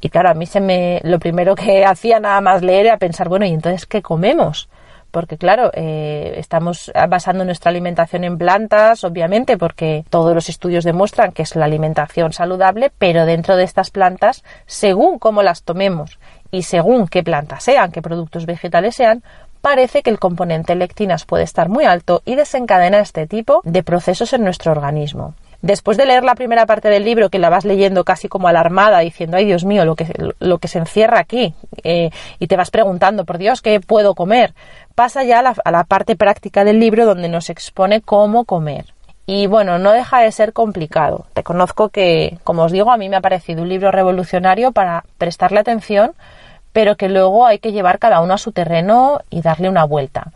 y 0.00 0.10
claro, 0.10 0.30
a 0.30 0.34
mí 0.34 0.46
se 0.46 0.60
me 0.60 1.00
lo 1.04 1.18
primero 1.18 1.54
que 1.54 1.84
hacía 1.86 2.20
nada 2.20 2.40
más 2.40 2.62
leer 2.62 2.86
era 2.86 2.98
pensar, 2.98 3.28
bueno, 3.28 3.46
¿y 3.46 3.52
entonces 3.52 3.86
qué 3.86 4.02
comemos? 4.02 4.68
porque 5.10 5.38
claro, 5.38 5.70
eh, 5.74 6.34
estamos 6.36 6.92
basando 7.08 7.44
nuestra 7.44 7.70
alimentación 7.70 8.24
en 8.24 8.36
plantas, 8.36 9.04
obviamente, 9.04 9.56
porque 9.56 10.04
todos 10.10 10.34
los 10.34 10.48
estudios 10.48 10.84
demuestran 10.84 11.32
que 11.32 11.42
es 11.42 11.56
la 11.56 11.64
alimentación 11.64 12.32
saludable, 12.32 12.92
pero 12.98 13.24
dentro 13.24 13.56
de 13.56 13.64
estas 13.64 13.90
plantas, 13.90 14.44
según 14.66 15.18
cómo 15.18 15.42
las 15.42 15.62
tomemos 15.62 16.18
y 16.50 16.62
según 16.62 17.08
qué 17.08 17.22
plantas 17.22 17.64
sean, 17.64 17.90
qué 17.90 18.02
productos 18.02 18.46
vegetales 18.46 18.96
sean, 18.96 19.22
parece 19.60 20.02
que 20.02 20.10
el 20.10 20.18
componente 20.18 20.74
lectinas 20.74 21.24
puede 21.24 21.44
estar 21.44 21.68
muy 21.68 21.84
alto 21.84 22.22
y 22.24 22.34
desencadena 22.34 23.00
este 23.00 23.26
tipo 23.26 23.60
de 23.64 23.82
procesos 23.82 24.32
en 24.32 24.44
nuestro 24.44 24.72
organismo. 24.72 25.34
Después 25.60 25.96
de 25.96 26.06
leer 26.06 26.22
la 26.22 26.36
primera 26.36 26.66
parte 26.66 26.88
del 26.88 27.04
libro, 27.04 27.30
que 27.30 27.40
la 27.40 27.50
vas 27.50 27.64
leyendo 27.64 28.04
casi 28.04 28.28
como 28.28 28.46
alarmada, 28.46 29.00
diciendo, 29.00 29.36
ay 29.36 29.44
Dios 29.44 29.64
mío, 29.64 29.84
lo 29.84 29.96
que, 29.96 30.06
lo 30.38 30.58
que 30.58 30.68
se 30.68 30.78
encierra 30.78 31.18
aquí, 31.18 31.52
eh, 31.82 32.10
y 32.38 32.46
te 32.46 32.56
vas 32.56 32.70
preguntando, 32.70 33.24
por 33.24 33.38
Dios, 33.38 33.60
¿qué 33.60 33.80
puedo 33.80 34.14
comer? 34.14 34.54
Pasa 34.94 35.24
ya 35.24 35.40
a 35.40 35.42
la, 35.42 35.56
a 35.64 35.70
la 35.72 35.82
parte 35.82 36.14
práctica 36.14 36.62
del 36.62 36.78
libro 36.78 37.06
donde 37.06 37.28
nos 37.28 37.50
expone 37.50 38.00
cómo 38.00 38.44
comer. 38.44 38.94
Y 39.26 39.46
bueno, 39.46 39.78
no 39.78 39.92
deja 39.92 40.20
de 40.20 40.32
ser 40.32 40.52
complicado. 40.52 41.26
Reconozco 41.34 41.88
que, 41.88 42.38
como 42.44 42.62
os 42.62 42.72
digo, 42.72 42.92
a 42.92 42.96
mí 42.96 43.08
me 43.08 43.16
ha 43.16 43.20
parecido 43.20 43.62
un 43.62 43.68
libro 43.68 43.90
revolucionario 43.90 44.72
para 44.72 45.04
prestarle 45.18 45.58
atención 45.58 46.12
pero 46.72 46.96
que 46.96 47.08
luego 47.08 47.46
hay 47.46 47.58
que 47.58 47.72
llevar 47.72 47.98
cada 47.98 48.20
uno 48.20 48.34
a 48.34 48.38
su 48.38 48.52
terreno 48.52 49.20
y 49.30 49.42
darle 49.42 49.68
una 49.68 49.84
vuelta. 49.84 50.32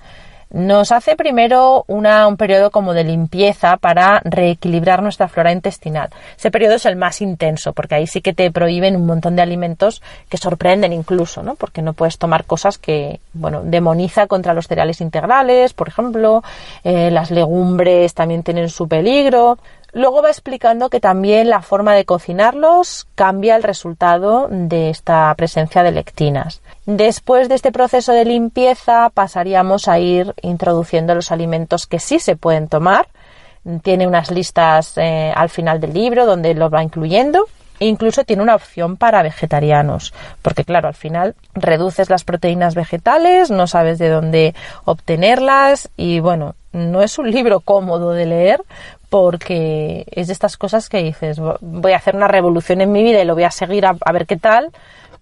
Nos 0.52 0.92
hace 0.92 1.16
primero 1.16 1.84
una, 1.86 2.26
un 2.26 2.36
periodo 2.36 2.70
como 2.70 2.92
de 2.92 3.04
limpieza 3.04 3.78
para 3.78 4.20
reequilibrar 4.22 5.02
nuestra 5.02 5.28
flora 5.28 5.50
intestinal. 5.50 6.10
Ese 6.36 6.50
periodo 6.50 6.74
es 6.74 6.84
el 6.84 6.96
más 6.96 7.22
intenso, 7.22 7.72
porque 7.72 7.94
ahí 7.94 8.06
sí 8.06 8.20
que 8.20 8.34
te 8.34 8.50
prohíben 8.50 8.96
un 8.96 9.06
montón 9.06 9.34
de 9.34 9.40
alimentos 9.40 10.02
que 10.28 10.36
sorprenden 10.36 10.92
incluso, 10.92 11.42
¿no? 11.42 11.54
Porque 11.54 11.80
no 11.80 11.94
puedes 11.94 12.18
tomar 12.18 12.44
cosas 12.44 12.76
que, 12.76 13.20
bueno, 13.32 13.62
demoniza 13.64 14.26
contra 14.26 14.52
los 14.52 14.68
cereales 14.68 15.00
integrales, 15.00 15.72
por 15.72 15.88
ejemplo, 15.88 16.42
eh, 16.84 17.10
las 17.10 17.30
legumbres 17.30 18.12
también 18.12 18.42
tienen 18.42 18.68
su 18.68 18.86
peligro. 18.88 19.58
Luego 19.94 20.22
va 20.22 20.30
explicando 20.30 20.88
que 20.88 21.00
también 21.00 21.50
la 21.50 21.60
forma 21.60 21.94
de 21.94 22.06
cocinarlos 22.06 23.06
cambia 23.14 23.56
el 23.56 23.62
resultado 23.62 24.48
de 24.50 24.88
esta 24.88 25.34
presencia 25.34 25.82
de 25.82 25.92
lectinas. 25.92 26.61
Después 26.86 27.48
de 27.48 27.54
este 27.54 27.70
proceso 27.70 28.12
de 28.12 28.24
limpieza 28.24 29.10
pasaríamos 29.10 29.86
a 29.88 29.98
ir 29.98 30.34
introduciendo 30.42 31.14
los 31.14 31.30
alimentos 31.30 31.86
que 31.86 32.00
sí 32.00 32.18
se 32.18 32.36
pueden 32.36 32.68
tomar. 32.68 33.08
Tiene 33.82 34.08
unas 34.08 34.30
listas 34.32 34.94
eh, 34.96 35.32
al 35.34 35.48
final 35.48 35.80
del 35.80 35.94
libro 35.94 36.26
donde 36.26 36.54
los 36.54 36.72
va 36.72 36.82
incluyendo. 36.82 37.46
Incluso 37.78 38.24
tiene 38.24 38.42
una 38.42 38.54
opción 38.54 38.96
para 38.96 39.22
vegetarianos, 39.22 40.14
porque 40.40 40.64
claro, 40.64 40.88
al 40.88 40.94
final 40.94 41.34
reduces 41.54 42.10
las 42.10 42.22
proteínas 42.22 42.76
vegetales, 42.76 43.50
no 43.50 43.66
sabes 43.66 43.98
de 43.98 44.08
dónde 44.08 44.54
obtenerlas 44.84 45.90
y 45.96 46.20
bueno, 46.20 46.54
no 46.72 47.02
es 47.02 47.18
un 47.18 47.30
libro 47.32 47.60
cómodo 47.60 48.12
de 48.12 48.26
leer 48.26 48.62
porque 49.08 50.06
es 50.10 50.28
de 50.28 50.32
estas 50.32 50.56
cosas 50.56 50.88
que 50.88 51.02
dices, 51.02 51.38
voy 51.60 51.92
a 51.92 51.96
hacer 51.96 52.16
una 52.16 52.28
revolución 52.28 52.80
en 52.80 52.92
mi 52.92 53.02
vida 53.02 53.20
y 53.20 53.26
lo 53.26 53.34
voy 53.34 53.44
a 53.44 53.50
seguir 53.50 53.84
a, 53.84 54.12
ver 54.12 54.26
qué 54.26 54.36
tal, 54.36 54.70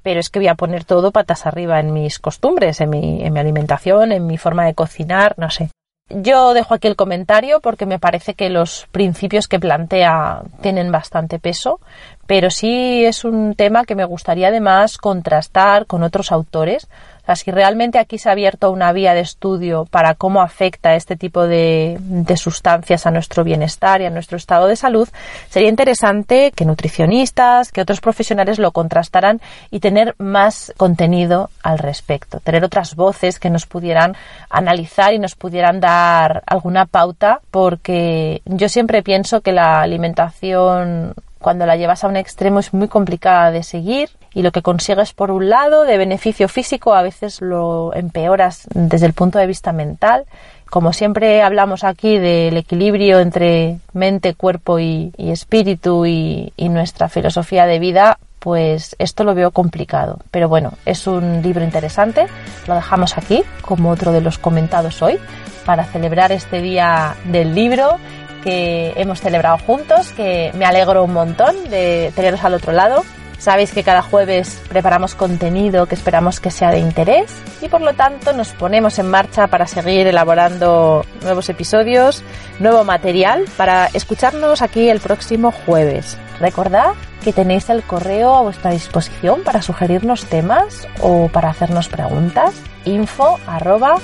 pero 0.03 0.21
es 0.21 0.31
que 0.31 0.39
voy 0.39 0.49
a 0.49 0.55
poner 0.55 0.85
todo 0.85 1.13
patas 1.13 1.47
arriba 1.47 1.81
en 1.81 1.93
mis 1.93 2.19
costumbres, 2.19 2.81
en 2.81 2.91
mi, 2.91 3.25
en 3.25 3.33
mi 3.33 3.41
alimentación, 3.41 4.13
en 4.13 4.27
mi 4.27 4.39
forma 4.39 4.65
de 4.65 4.75
cocinar, 4.75 5.35
no 5.37 5.51
sé. 5.51 5.71
Yo 6.13 6.55
dejo 6.55 6.75
aquí 6.75 6.89
el 6.89 6.97
comentario 6.97 7.61
porque 7.61 7.87
me 7.87 8.01
parece 8.01 8.35
que 8.35 8.51
los 8.51 8.89
principios 8.91 9.47
que 9.47 9.61
plantea 9.61 10.43
tienen 10.61 10.91
bastante 10.91 11.39
peso, 11.39 11.79
pero 12.27 12.51
sí 12.51 13.05
es 13.05 13.25
un 13.25 13.55
tema 13.55 13.85
que 13.85 13.95
me 13.95 14.05
gustaría 14.05 14.49
además 14.49 14.99
contrastar 14.99 15.87
con 15.87 16.03
otros 16.03 16.33
autores 16.33 16.89
si 17.37 17.51
realmente 17.51 17.99
aquí 17.99 18.19
se 18.19 18.29
ha 18.29 18.33
abierto 18.33 18.71
una 18.71 18.93
vía 18.93 19.15
de 19.15 19.21
estudio 19.21 19.85
para 19.85 20.15
cómo 20.15 20.43
afecta 20.43 20.95
este 20.95 21.17
tipo 21.17 21.47
de, 21.47 21.99
sustancias 22.37 23.07
a 23.07 23.11
nuestro 23.11 23.45
bienestar 23.45 24.01
y 24.01 24.07
a 24.07 24.11
nuestro 24.11 24.37
estado 24.37 24.67
de 24.67 24.77
salud, 24.77 25.09
sería 25.49 25.69
interesante 25.69 26.53
que 26.55 26.65
nutricionistas, 26.65 27.73
que 27.73 27.81
otros 27.81 28.01
profesionales 28.01 28.59
lo 28.59 28.73
contrastaran 28.73 29.41
y 29.71 29.81
tener 29.81 30.15
más 30.19 30.73
contenido 30.77 31.51
al 31.63 31.79
respecto, 31.79 32.41
tener 32.41 32.65
otras 32.65 32.95
voces 32.95 33.39
que 33.39 33.51
nos 33.51 33.67
pudieran 33.67 34.17
analizar 34.49 35.13
y 35.13 35.19
nos 35.19 35.35
pudieran 35.35 35.81
dar 35.81 36.43
alguna 36.47 36.87
pauta, 36.87 37.41
porque 37.51 38.43
yo 38.45 38.69
siempre 38.69 39.03
pienso 39.03 39.41
que 39.41 39.53
la 39.53 39.81
alimentación 39.83 41.15
cuando 41.41 41.67
la 41.67 41.77
llevas 41.77 42.05
a 42.05 42.09
un 42.09 42.17
extremo 42.17 42.61
es 42.61 42.73
muy 42.75 42.89
complicada 42.89 43.51
de 43.51 43.63
seguir 43.63 44.11
y 44.35 44.43
lo 44.43 44.53
que 44.53 44.63
consigues 44.63 45.13
por 45.13 45.31
un 45.31 45.49
lado 45.49 45.85
de 45.85 45.99
beneficio 45.99 46.49
físico 46.49 46.95
a 46.95 47.03
veces 47.03 47.41
lo 47.41 47.95
empeoras 47.95 48.67
desde 48.75 49.07
el 49.07 49.13
punto 49.13 49.39
de 49.39 49.47
vista 49.47 49.73
mental. 49.73 50.25
Como 50.69 50.93
siempre 50.93 51.43
hablamos 51.43 51.83
aquí 51.83 52.19
del 52.19 52.57
equilibrio 52.57 53.19
entre 53.19 53.79
mente, 53.93 54.35
cuerpo 54.35 54.79
y, 54.79 55.13
espíritu 55.19 56.07
y, 56.07 56.53
y 56.57 56.69
nuestra 56.69 57.09
filosofía 57.09 57.67
de 57.67 57.81
vida, 57.81 58.19
pues 58.39 58.95
esto 58.99 59.25
lo 59.25 59.35
veo 59.35 59.51
complicado. 59.51 60.19
Pero 60.31 60.49
bueno, 60.49 60.75
es 60.87 61.09
un 61.09 61.43
libro 61.43 61.65
interesante. 61.65 62.27
Lo 62.69 62.75
dejamos 62.75 63.19
aquí 63.19 63.43
como 63.63 63.91
otro 63.91 64.13
de 64.13 64.21
los 64.21 64.39
comentados 64.39 65.03
hoy 65.03 65.19
para 65.67 65.85
celebrar 65.85 66.31
este 66.31 66.63
día 66.63 67.17
del 67.25 67.55
libro 67.55 67.99
que 68.43 68.93
hemos 68.97 69.21
celebrado 69.21 69.59
juntos, 69.59 70.11
que 70.13 70.51
me 70.55 70.65
alegro 70.65 71.05
un 71.05 71.13
montón 71.13 71.55
de 71.69 72.13
teneros 72.15 72.43
al 72.45 72.55
otro 72.55 72.73
lado. 72.73 73.05
Sabéis 73.41 73.73
que 73.73 73.83
cada 73.83 74.03
jueves 74.03 74.61
preparamos 74.69 75.15
contenido 75.15 75.87
que 75.87 75.95
esperamos 75.95 76.41
que 76.41 76.51
sea 76.51 76.71
de 76.71 76.79
interés 76.79 77.33
y 77.63 77.69
por 77.71 77.81
lo 77.81 77.95
tanto 77.95 78.35
nos 78.35 78.51
ponemos 78.51 78.99
en 78.99 79.09
marcha 79.09 79.47
para 79.47 79.67
seguir 79.67 80.07
elaborando 80.07 81.07
nuevos 81.23 81.49
episodios, 81.49 82.23
nuevo 82.59 82.85
material 82.85 83.47
para 83.57 83.87
escucharnos 83.95 84.61
aquí 84.61 84.91
el 84.91 85.01
próximo 85.01 85.53
jueves. 85.53 86.19
Recordad 86.39 86.93
que 87.25 87.33
tenéis 87.33 87.71
el 87.71 87.83
correo 87.83 88.35
a 88.35 88.43
vuestra 88.43 88.73
disposición 88.73 89.43
para 89.43 89.63
sugerirnos 89.63 90.27
temas 90.27 90.87
o 91.01 91.29
para 91.29 91.49
hacernos 91.49 91.89
preguntas 91.89 92.53
info 92.85 93.41
arroba. 93.47 93.97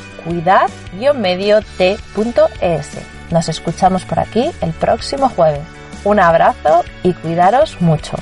Nos 3.31 3.49
escuchamos 3.51 4.05
por 4.07 4.19
aquí 4.19 4.51
el 4.63 4.73
próximo 4.73 5.29
jueves. 5.29 5.61
Un 6.05 6.21
abrazo 6.21 6.85
y 7.03 7.13
cuidaros 7.13 7.81
mucho. 7.83 8.17